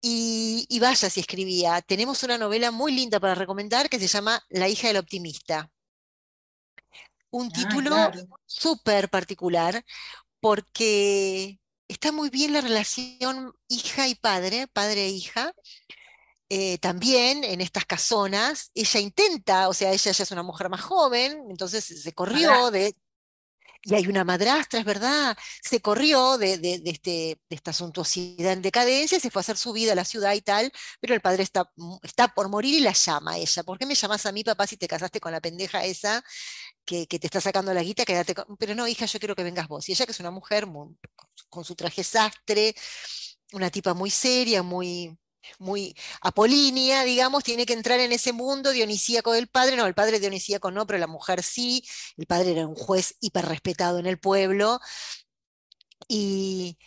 Y, 0.00 0.78
vaya 0.80 1.10
si 1.10 1.20
escribía. 1.20 1.82
Tenemos 1.82 2.22
una 2.22 2.38
novela 2.38 2.70
muy 2.70 2.92
linda 2.92 3.18
para 3.20 3.34
recomendar 3.34 3.88
que 3.88 3.98
se 3.98 4.06
llama 4.06 4.42
La 4.48 4.68
hija 4.68 4.88
del 4.88 4.98
optimista. 4.98 5.70
Un 7.30 7.48
ah, 7.48 7.52
título 7.52 8.12
súper 8.46 9.10
particular 9.10 9.84
porque 10.40 11.58
está 11.88 12.12
muy 12.12 12.30
bien 12.30 12.52
la 12.52 12.60
relación 12.60 13.54
hija 13.68 14.08
y 14.08 14.14
padre, 14.14 14.68
padre 14.68 15.06
e 15.06 15.10
hija. 15.10 15.52
Eh, 16.50 16.78
también 16.78 17.44
en 17.44 17.60
estas 17.60 17.84
casonas, 17.84 18.70
ella 18.74 19.00
intenta, 19.00 19.68
o 19.68 19.74
sea, 19.74 19.92
ella 19.92 20.12
ya 20.12 20.22
es 20.22 20.30
una 20.30 20.42
mujer 20.42 20.70
más 20.70 20.80
joven, 20.80 21.44
entonces 21.50 21.84
se 21.84 22.12
corrió 22.14 22.70
de, 22.70 22.94
y 23.82 23.94
hay 23.94 24.06
una 24.06 24.24
madrastra, 24.24 24.80
es 24.80 24.84
verdad, 24.84 25.36
se 25.62 25.80
corrió 25.80 26.36
de, 26.36 26.58
de, 26.58 26.82
este, 26.84 27.38
de, 27.48 27.56
esta 27.56 27.72
suntuosidad 27.72 28.52
en 28.52 28.62
decadencia, 28.62 29.20
se 29.20 29.30
fue 29.30 29.40
a 29.40 29.42
hacer 29.42 29.56
su 29.56 29.72
vida 29.72 29.92
a 29.92 29.94
la 29.94 30.04
ciudad 30.04 30.34
y 30.34 30.40
tal, 30.40 30.72
pero 31.00 31.14
el 31.14 31.20
padre 31.20 31.42
está, 31.42 31.70
está 32.02 32.28
por 32.28 32.48
morir 32.48 32.74
y 32.74 32.80
la 32.80 32.92
llama 32.92 33.32
a 33.32 33.38
ella. 33.38 33.62
¿Por 33.62 33.78
qué 33.78 33.86
me 33.86 33.94
llamas 33.94 34.26
a 34.26 34.32
mí, 34.32 34.42
papá, 34.42 34.66
si 34.66 34.76
te 34.76 34.88
casaste 34.88 35.20
con 35.20 35.32
la 35.32 35.40
pendeja 35.40 35.84
esa 35.84 36.24
que, 36.88 37.18
te 37.18 37.26
está 37.26 37.40
sacando 37.40 37.74
la 37.74 37.82
guita? 37.82 38.04
Quédate 38.04 38.34
Pero 38.58 38.74
no, 38.74 38.88
hija, 38.88 39.06
yo 39.06 39.18
quiero 39.18 39.34
que 39.36 39.44
vengas 39.44 39.68
vos. 39.68 39.88
Y 39.88 39.92
ella, 39.92 40.06
que 40.06 40.12
es 40.12 40.20
una 40.20 40.30
mujer 40.30 40.66
con 41.48 41.64
su 41.64 41.74
traje 41.74 42.02
sastre, 42.02 42.74
una 43.52 43.70
tipa 43.70 43.94
muy 43.94 44.10
seria, 44.10 44.62
muy, 44.62 45.18
muy 45.58 45.94
apolínea, 46.22 47.04
digamos, 47.04 47.44
tiene 47.44 47.66
que 47.66 47.72
entrar 47.74 48.00
en 48.00 48.12
ese 48.12 48.32
mundo 48.32 48.70
dionisíaco 48.70 49.32
del 49.32 49.48
padre, 49.48 49.76
no, 49.76 49.86
el 49.86 49.94
padre 49.94 50.20
dionisíaco 50.20 50.70
no, 50.70 50.86
pero 50.86 50.98
la 50.98 51.06
mujer 51.06 51.42
sí, 51.42 51.84
el 52.16 52.26
padre 52.26 52.52
era 52.52 52.66
un 52.66 52.74
juez 52.74 53.16
hiperrespetado 53.20 53.98
en 53.98 54.06
el 54.06 54.18
pueblo, 54.18 54.80
y, 56.08 56.78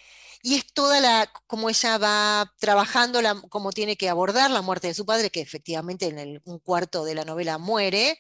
es 0.44 0.66
toda 0.74 1.00
la, 1.00 1.32
como 1.48 1.70
ella 1.70 1.98
va 2.00 2.52
trabajando, 2.60 3.22
la, 3.22 3.40
cómo 3.50 3.72
tiene 3.72 3.96
que 3.98 4.10
abordar 4.10 4.50
la 4.52 4.62
muerte 4.64 4.88
de 4.88 4.94
su 4.96 5.06
padre, 5.06 5.30
que 5.30 5.42
efectivamente 5.42 6.08
en 6.08 6.42
un 6.46 6.60
cuarto 6.60 7.06
de 7.06 7.16
la 7.16 7.26
novela 7.26 7.58
muere, 7.60 8.20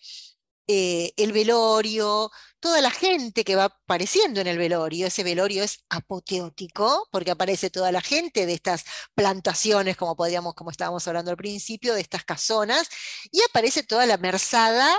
eh, 0.73 1.13
el 1.17 1.33
velorio, 1.33 2.31
toda 2.61 2.79
la 2.79 2.91
gente 2.91 3.43
que 3.43 3.57
va 3.57 3.65
apareciendo 3.65 4.39
en 4.39 4.47
el 4.47 4.57
velorio. 4.57 5.07
Ese 5.07 5.21
velorio 5.21 5.63
es 5.63 5.83
apoteótico 5.89 7.09
porque 7.11 7.31
aparece 7.31 7.69
toda 7.69 7.91
la 7.91 7.99
gente 7.99 8.45
de 8.45 8.53
estas 8.53 8.85
plantaciones, 9.13 9.97
como 9.97 10.15
podríamos, 10.15 10.53
como 10.55 10.71
estábamos 10.71 11.05
hablando 11.09 11.31
al 11.31 11.37
principio, 11.37 11.93
de 11.93 11.99
estas 11.99 12.23
casonas, 12.23 12.87
y 13.31 13.41
aparece 13.41 13.83
toda 13.83 14.05
la 14.05 14.15
merzada 14.17 14.95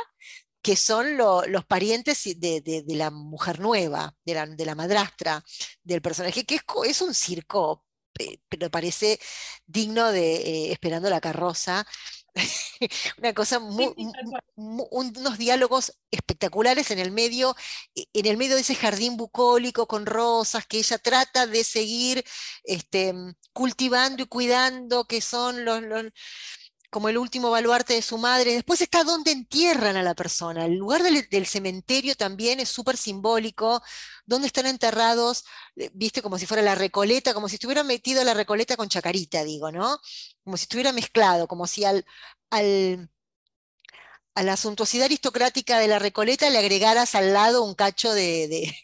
que 0.60 0.76
son 0.76 1.16
los 1.16 1.64
parientes 1.66 2.22
de, 2.38 2.84
la 2.88 3.10
mujer 3.10 3.58
nueva, 3.60 4.14
de 4.26 4.34
la, 4.34 4.46
de 4.46 4.66
la, 4.66 4.74
madrastra 4.74 5.42
del 5.82 6.02
personaje, 6.02 6.44
que 6.44 6.60
es, 6.86 7.00
un 7.00 7.14
circo, 7.14 7.84
pero 8.48 8.70
parece 8.70 9.18
digno 9.66 10.12
de 10.12 10.34
eh, 10.36 10.72
Esperando 10.72 11.08
la 11.10 11.20
carroza, 11.20 11.86
una 13.18 13.32
cosa, 13.34 13.58
unos 14.56 15.38
diálogos 15.38 15.92
espectaculares 16.10 16.90
en 16.90 16.98
el 16.98 17.10
medio, 17.10 17.54
e, 17.94 18.06
en 18.12 18.26
el 18.26 18.36
medio 18.36 18.54
de 18.54 18.62
ese 18.62 18.74
jardín 18.74 19.16
bucólico 19.16 19.86
con 19.86 20.06
rosas 20.06 20.66
que 20.66 20.78
ella 20.78 20.98
trata 20.98 21.46
de 21.46 21.64
seguir 21.64 22.24
este, 22.64 23.14
cultivando 23.52 24.22
y 24.22 24.26
cuidando, 24.26 25.04
que 25.04 25.20
son 25.20 25.64
los, 25.64 25.82
como 26.92 27.08
el 27.08 27.16
último 27.18 27.50
baluarte 27.50 27.94
de 27.94 28.02
su 28.02 28.18
madre. 28.18 28.52
Después 28.52 28.82
está 28.82 29.02
donde 29.02 29.32
entierran 29.32 29.96
a 29.96 30.02
la 30.02 30.14
persona. 30.14 30.66
El 30.66 30.76
lugar 30.76 31.02
del, 31.02 31.46
cementerio 31.46 32.14
también 32.16 32.60
es 32.60 32.68
súper 32.68 32.98
simbólico, 32.98 33.82
donde 34.26 34.48
están 34.48 34.66
enterrados, 34.66 35.44
eh, 35.76 35.90
viste, 35.94 36.20
como 36.22 36.38
si 36.38 36.46
fuera 36.46 36.62
la 36.62 36.74
recoleta, 36.74 37.34
como 37.34 37.48
si 37.48 37.56
estuviera 37.56 37.82
metido 37.82 38.22
la 38.24 38.34
recoleta 38.34 38.76
con 38.76 38.88
chacarita, 38.88 39.42
digo, 39.44 39.72
¿no? 39.72 39.98
como 40.44 40.56
si 40.56 40.64
estuviera 40.64 40.92
mezclado, 40.92 41.48
como 41.48 41.66
si 41.66 41.84
al, 41.84 42.04
al, 42.50 43.10
a 44.34 44.42
la 44.42 44.56
suntuosidad 44.56 45.06
aristocrática 45.06 45.78
de 45.78 45.88
la 45.88 45.98
Recoleta 45.98 46.50
le 46.50 46.58
agregaras 46.58 47.14
al 47.14 47.32
lado 47.32 47.64
un 47.64 47.74
cacho 47.74 48.12
de, 48.12 48.74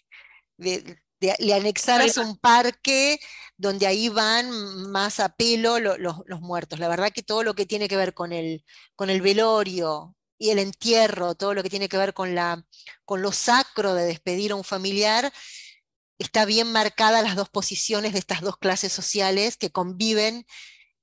le 1.20 1.54
anexaras 1.54 2.16
un 2.16 2.37
parque 2.37 3.20
donde 3.57 3.87
ahí 3.87 4.09
van 4.09 4.50
más 4.90 5.20
a 5.20 5.31
pelo 5.31 5.78
los, 5.81 6.40
muertos. 6.40 6.78
La 6.78 6.88
verdad 6.88 7.12
que 7.12 7.22
todo 7.22 7.42
lo 7.42 7.54
que 7.54 7.66
tiene 7.66 7.88
que 7.88 7.96
ver 7.96 8.14
con 8.14 8.33
el, 8.33 8.64
con 8.94 9.11
el 9.11 9.20
velorio 9.20 10.14
y 10.38 10.50
el 10.50 10.61
entierro, 10.61 11.35
todo 11.35 11.54
lo 11.54 11.62
que 11.62 11.70
tiene 11.70 11.88
que 11.88 11.98
ver 11.98 12.14
con, 12.14 12.35
la, 12.35 12.64
con 13.04 13.20
lo 13.20 13.33
sacro 13.33 13.94
de 13.94 14.04
despedir 14.04 14.52
a 14.52 14.57
un 14.57 14.64
familiar, 14.64 15.33
está 16.18 16.44
bien 16.44 16.70
marcada 16.70 17.22
las 17.22 17.37
dos 17.37 17.48
posiciones 17.48 18.12
de 18.12 18.20
estas 18.20 18.40
dos 18.40 18.57
clases 18.57 18.92
sociales 18.92 19.57
que 19.57 19.70
conviven 19.70 20.46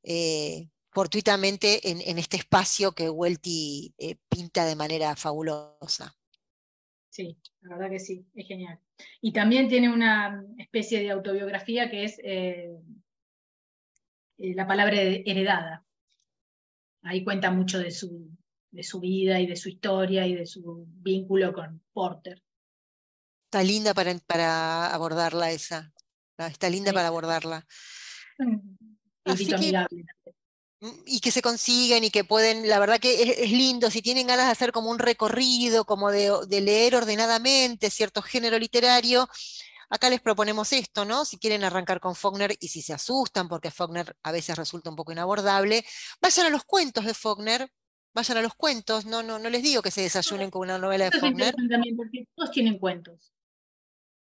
eh, 0.04 0.69
fortuitamente 0.91 1.89
en, 1.91 2.18
este 2.18 2.38
espacio 2.38 2.93
que 2.93 3.09
Welty 3.09 3.93
eh, 3.97 4.16
pinta 4.30 4.63
de 4.63 4.78
manera 4.78 5.18
fabulosa. 5.18 6.16
Sí, 7.16 7.38
la 7.61 7.78
verdad 7.78 7.91
que 7.91 7.99
sí, 7.99 8.28
es 8.36 8.45
genial. 8.45 8.78
Y 9.22 9.32
también 9.32 9.70
tiene 9.70 9.88
una 9.89 10.43
especie 10.57 10.99
de 10.99 11.11
autobiografía 11.11 11.89
que 11.89 12.03
es 12.03 12.20
eh, 12.22 12.76
la 14.36 14.68
palabra 14.68 14.97
heredada. 14.99 15.86
Ahí 17.03 17.24
cuenta 17.24 17.51
mucho 17.51 17.80
de 17.80 17.91
su, 17.91 18.30
de 18.70 18.84
su 18.84 18.99
vida 18.99 19.39
y 19.39 19.47
de 19.47 19.55
su 19.55 19.70
historia 19.70 20.28
y 20.28 20.36
de 20.36 20.45
su 20.45 20.88
vínculo 20.89 21.53
con 21.53 21.82
Porter. 21.93 22.43
Está 23.45 23.63
linda 23.63 23.93
para, 23.93 24.13
para 24.28 24.93
abordarla 24.93 25.51
esa. 25.51 25.93
Está 26.38 26.70
linda 26.70 26.91
para 26.91 27.07
abordarla. 27.07 27.66
Mm. 28.39 28.76
Así 29.24 29.47
que, 29.47 29.74
y 31.05 31.19
que 31.19 31.31
se 31.31 31.41
consiguen 31.41 32.03
y 32.03 32.11
que 32.11 32.23
pueden, 32.23 32.67
la 32.67 32.79
verdad 32.79 32.99
que 32.99 33.43
es, 33.43 33.51
lindo, 33.51 33.89
si 33.89 34.01
tienen 34.01 34.27
ganas 34.27 34.45
de 34.45 34.51
hacer 34.51 34.71
como 34.71 34.89
un 34.89 34.99
recorrido, 34.99 35.86
como 35.86 36.11
de, 36.11 36.61
leer 36.61 36.95
ordenadamente 36.95 37.89
cierto 37.89 38.21
género 38.21 38.57
literario, 38.59 39.27
acá 39.89 40.09
les 40.09 40.21
proponemos 40.21 40.73
esto, 40.73 41.05
¿no? 41.05 41.25
Si 41.25 41.38
quieren 41.38 41.63
arrancar 41.63 41.99
con 41.99 42.15
Faulkner 42.15 42.55
y 42.59 42.67
si 42.67 42.81
se 42.81 42.93
asustan 42.93 43.47
porque 43.47 43.71
Faulkner 43.71 44.15
a 44.23 44.31
veces 44.31 44.57
resulta 44.57 44.89
un 44.89 44.95
poco 44.95 45.11
inabordable, 45.11 45.86
vayan 46.21 46.47
a 46.47 46.49
los 46.49 46.63
cuentos 46.63 47.05
de 47.05 47.13
Faulkner, 47.13 47.69
vayan 48.13 48.38
a 48.38 48.41
los 48.41 48.55
cuentos, 48.55 49.05
no, 49.05 49.23
no, 49.23 49.39
no 49.39 49.49
les 49.49 49.63
digo 49.63 49.81
que 49.81 49.91
se 49.91 50.01
desayunen 50.01 50.49
con 50.49 50.63
una 50.63 50.77
novela 50.77 51.09
de 51.09 51.19
Faulkner. 51.19 51.53
También 51.69 51.95
porque 51.95 52.27
todos 52.36 52.51
tienen 52.51 52.79
cuentos. 52.79 53.31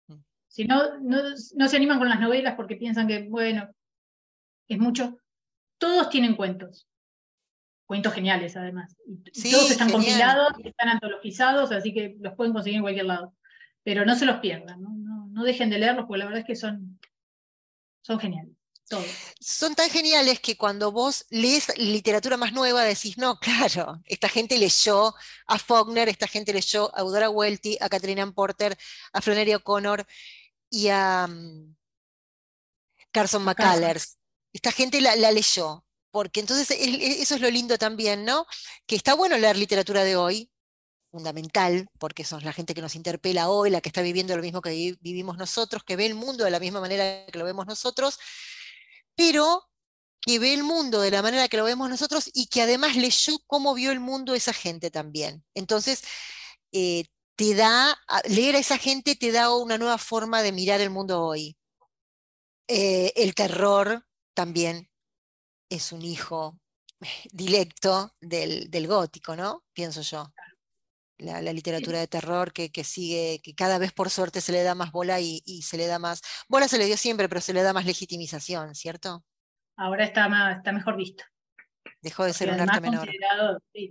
Mm. 0.08 0.20
Si 0.48 0.66
no, 0.66 1.00
no, 1.00 1.22
no 1.56 1.68
se 1.68 1.78
animan 1.78 2.00
con 2.00 2.10
las 2.10 2.20
novelas 2.20 2.56
porque 2.56 2.76
piensan 2.76 3.08
que, 3.08 3.28
bueno, 3.30 3.70
es 4.68 4.78
mucho 4.78 5.18
todos 5.78 6.10
tienen 6.10 6.36
cuentos. 6.36 6.88
Cuentos 7.86 8.14
geniales, 8.14 8.56
además. 8.56 8.96
todos 9.52 9.72
están 9.72 9.92
compilados, 9.92 10.54
están 10.64 10.90
antologizados, 10.90 11.72
así 11.72 11.94
que 11.94 12.16
los 12.20 12.34
pueden 12.36 12.54
conseguir 12.54 12.78
en 12.78 12.84
cualquier 12.84 13.06
lado. 13.06 13.34
Pero 13.84 14.06
no 14.06 14.16
se 14.16 14.26
los 14.26 14.40
pierdan, 14.40 14.82
no, 14.82 15.44
dejen 15.44 15.70
de 15.70 15.80
leerlos, 15.80 16.06
porque 16.06 16.20
la 16.20 16.26
verdad 16.26 16.42
es 16.42 16.48
que 16.48 16.56
son, 16.56 17.00
son 18.02 18.20
geniales. 18.20 18.54
Todos. 18.88 19.06
Son 19.40 19.76
tan 19.76 19.90
geniales 19.90 20.40
que 20.40 20.58
cuando 20.58 20.92
vos 20.92 21.26
lees 21.30 21.78
literatura 21.78 22.38
más 22.38 22.54
nueva 22.54 22.84
decís, 22.84 23.18
no, 23.18 23.38
claro, 23.40 24.02
esta 24.06 24.30
gente 24.30 24.58
leyó 24.58 25.14
a 25.48 25.60
Faulkner, 25.60 26.08
esta 26.08 26.28
gente 26.28 26.54
leyó 26.54 26.96
a 26.96 27.02
Eudora 27.02 27.30
Welty, 27.30 27.78
a 27.82 27.90
Catherine 27.90 28.32
Porter, 28.32 28.78
a 29.12 29.22
Flannery 29.22 29.56
O'Connor 29.56 30.06
y 30.70 30.88
a 30.88 31.28
mm, 31.28 31.76
Carson 33.12 33.44
McCullers 33.44 34.18
esta 34.54 34.72
gente 34.72 35.02
la, 35.02 35.16
leyó, 35.32 35.84
porque 36.12 36.40
entonces 36.40 36.70
eso 36.80 37.36
es 37.36 37.42
lo 37.42 37.50
lindo 37.50 37.78
también, 37.78 38.24
¿no? 38.24 38.46
Que 38.86 38.96
está 38.96 39.16
bueno 39.16 39.38
leer 39.38 39.58
literatura 39.58 40.04
de 40.04 40.16
hoy, 40.16 40.52
fundamental, 41.12 41.88
porque 42.00 42.24
son 42.24 42.44
la 42.44 42.54
gente 42.54 42.74
que 42.74 42.82
nos 42.82 42.96
interpela 42.96 43.50
hoy, 43.50 43.70
la 43.70 43.82
que 43.82 43.90
está 43.90 44.02
viviendo 44.02 44.36
lo 44.36 44.44
mismo 44.44 44.62
que 44.62 44.96
vivimos 45.02 45.38
nosotros, 45.38 45.84
que 45.84 45.96
ve 45.96 46.06
el 46.06 46.16
mundo 46.16 46.44
de 46.44 46.52
la 46.52 46.60
misma 46.60 46.82
manera 46.82 47.26
que 47.26 47.38
lo 47.40 47.46
vemos 47.46 47.66
nosotros, 47.68 48.20
pero 49.16 49.64
que 50.22 50.40
ve 50.40 50.54
el 50.54 50.64
mundo 50.64 51.02
de 51.02 51.12
la 51.12 51.22
manera 51.22 51.48
que 51.50 51.58
lo 51.58 51.66
vemos 51.66 51.90
nosotros 51.90 52.30
y 52.34 52.48
que 52.48 52.62
además 52.62 52.96
leyó 52.96 53.38
cómo 53.46 53.74
vio 53.74 53.92
el 53.92 54.00
mundo 54.00 54.34
esa 54.34 54.54
gente 54.54 54.90
también. 54.90 55.44
Entonces, 55.54 56.02
eh, 56.72 57.06
te 57.36 57.56
da, 57.56 57.98
leer 58.26 58.56
a 58.56 58.60
esa 58.60 58.78
gente 58.78 59.16
te 59.16 59.32
da 59.32 59.56
una 59.56 59.78
nueva 59.78 59.98
forma 59.98 60.42
de 60.42 60.52
mirar 60.52 60.82
el 60.82 60.90
mundo 60.90 61.22
hoy. 61.22 61.58
Eh, 62.68 63.12
el 63.16 63.36
terror, 63.36 64.06
también 64.34 64.90
es 65.70 65.92
un 65.92 66.02
hijo 66.04 66.60
directo 67.32 68.14
del, 68.22 68.88
gótico, 68.88 69.36
¿no? 69.36 69.64
Pienso 69.74 70.02
yo. 70.02 70.32
La, 71.20 71.42
literatura 71.42 72.00
de 72.00 72.08
terror 72.08 72.52
que, 72.52 72.84
sigue, 72.84 73.40
que 73.42 73.54
cada 73.56 73.78
vez 73.78 73.94
por 73.94 74.10
suerte 74.10 74.42
se 74.42 74.52
le 74.52 74.64
da 74.64 74.76
más 74.76 74.92
bola 74.92 75.22
y, 75.22 75.42
se 75.62 75.78
le 75.78 75.88
da 75.88 76.00
más, 76.00 76.22
bola 76.50 76.68
se 76.68 76.78
le 76.78 76.86
dio 76.86 76.98
siempre, 76.98 77.30
pero 77.30 77.40
se 77.40 77.54
le 77.54 77.62
da 77.62 77.72
más 77.72 77.86
legitimización, 77.86 78.76
¿cierto? 78.76 79.24
Ahora 79.78 80.04
está, 80.04 80.28
más, 80.28 80.58
está 80.58 80.72
mejor 80.72 80.98
visto. 80.98 81.24
Dejó 82.02 82.26
de 82.26 82.34
ser 82.34 82.52
un 82.52 82.60
arte 82.60 82.82
menor. 82.82 83.10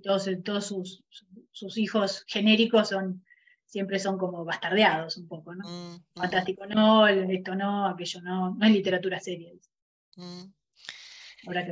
todos, 0.02 0.28
todos 0.44 0.66
sus, 0.66 1.04
sus, 1.52 1.78
hijos 1.78 2.24
genéricos 2.26 2.90
son 2.90 3.24
siempre 3.72 3.98
son 3.98 4.18
como 4.18 4.44
bastardeados 4.44 5.16
un 5.16 5.26
poco, 5.26 5.54
¿no? 5.54 5.66
Mm, 5.66 5.94
mm. 5.94 6.02
Fantástico 6.14 6.66
no, 6.66 7.08
esto 7.08 7.54
no, 7.54 7.86
aquello 7.86 8.20
no, 8.20 8.54
no 8.54 8.66
es 8.66 8.72
literatura 8.72 9.18
seria. 9.18 9.50
Mm. 10.16 10.52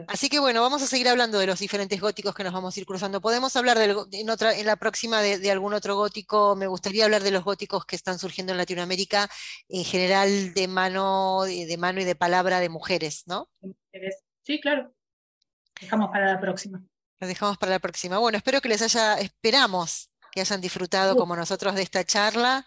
Así 0.09 0.29
que 0.29 0.41
bueno, 0.41 0.63
vamos 0.63 0.83
a 0.83 0.87
seguir 0.87 1.09
hablando 1.09 1.39
de 1.39 1.47
los 1.47 1.61
diferentes 1.61 2.01
góticos 2.01 2.35
que 2.35 2.43
nos 2.43 2.53
vamos 2.53 2.77
a 2.77 2.81
ir 2.81 2.87
cruzando. 2.87 3.21
Podemos 3.21 3.55
hablar 3.55 3.79
en, 3.79 4.31
otra, 4.31 4.57
en 4.57 4.67
la 4.67 4.77
próxima 4.77 5.23
de, 5.23 5.51
algún 5.51 5.75
otro 5.75 5.95
gótico. 5.95 6.57
Me 6.57 6.67
gustaría 6.67 7.05
hablar 7.05 7.23
de 7.23 7.31
los 7.31 7.45
góticos 7.45 7.85
que 7.87 7.95
están 7.95 8.19
surgiendo 8.19 8.53
en 8.53 8.59
Latinoamérica, 8.59 9.29
en 9.69 9.85
general 9.85 10.55
de 10.55 10.67
mano, 10.67 11.43
de, 11.45 11.77
mano 11.79 12.01
y 12.01 12.05
de 12.05 12.17
palabra 12.17 12.59
de 12.59 12.69
mujeres, 12.69 13.23
¿no? 13.27 13.49
Sí, 14.43 14.61
claro. 14.61 14.93
Dejamos 15.81 16.11
para 16.11 16.33
la 16.33 16.41
próxima. 16.41 16.83
Lo 17.21 17.29
dejamos 17.29 17.57
para 17.57 17.71
la 17.71 17.79
próxima. 17.79 18.19
Bueno, 18.19 18.39
espero 18.39 18.61
que 18.61 18.69
les 18.69 18.83
haya, 18.83 19.21
esperamos 19.21 20.11
que 20.33 20.41
hayan 20.41 20.61
disfrutado 20.61 21.17
como 21.17 21.37
nosotros 21.37 21.75
de 21.75 21.83
esta 21.83 22.05
charla 22.05 22.67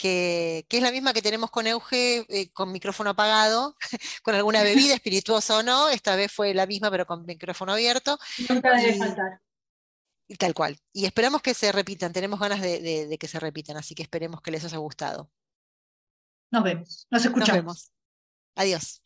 que, 0.00 0.64
es 0.66 0.82
la 0.82 0.92
misma 0.92 1.12
que 1.12 1.20
tenemos 1.20 1.50
con 1.50 1.66
Euge, 1.66 2.24
eh, 2.30 2.50
con 2.52 2.72
micrófono 2.72 3.10
apagado, 3.10 3.76
con 4.22 4.34
alguna 4.34 4.62
bebida 4.62 4.94
espirituosa 4.94 5.58
o 5.58 5.62
no, 5.62 5.90
esta 5.90 6.16
vez 6.16 6.32
fue 6.32 6.54
la 6.54 6.66
misma 6.66 6.90
pero 6.90 7.06
con 7.06 7.26
micrófono 7.26 7.72
abierto. 7.72 8.18
Nunca 8.48 8.74
debe 8.76 8.96
faltar. 8.96 9.40
Y 10.26 10.36
tal 10.36 10.54
cual. 10.54 10.78
Y 10.94 11.04
esperamos 11.04 11.42
que 11.42 11.52
se 11.52 11.70
repitan, 11.70 12.14
tenemos 12.14 12.40
ganas 12.40 12.62
de, 12.62 13.16
que 13.20 13.28
se 13.28 13.38
repitan, 13.38 13.76
así 13.76 13.94
que 13.94 14.02
esperemos 14.02 14.40
que 14.40 14.50
les 14.50 14.64
haya 14.64 14.78
gustado. 14.78 15.30
Nos 16.50 16.64
vemos, 16.64 17.06
nos 17.10 17.22
escuchamos. 17.22 17.48
Nos 17.48 17.56
vemos. 17.56 17.92
Adiós. 18.54 19.02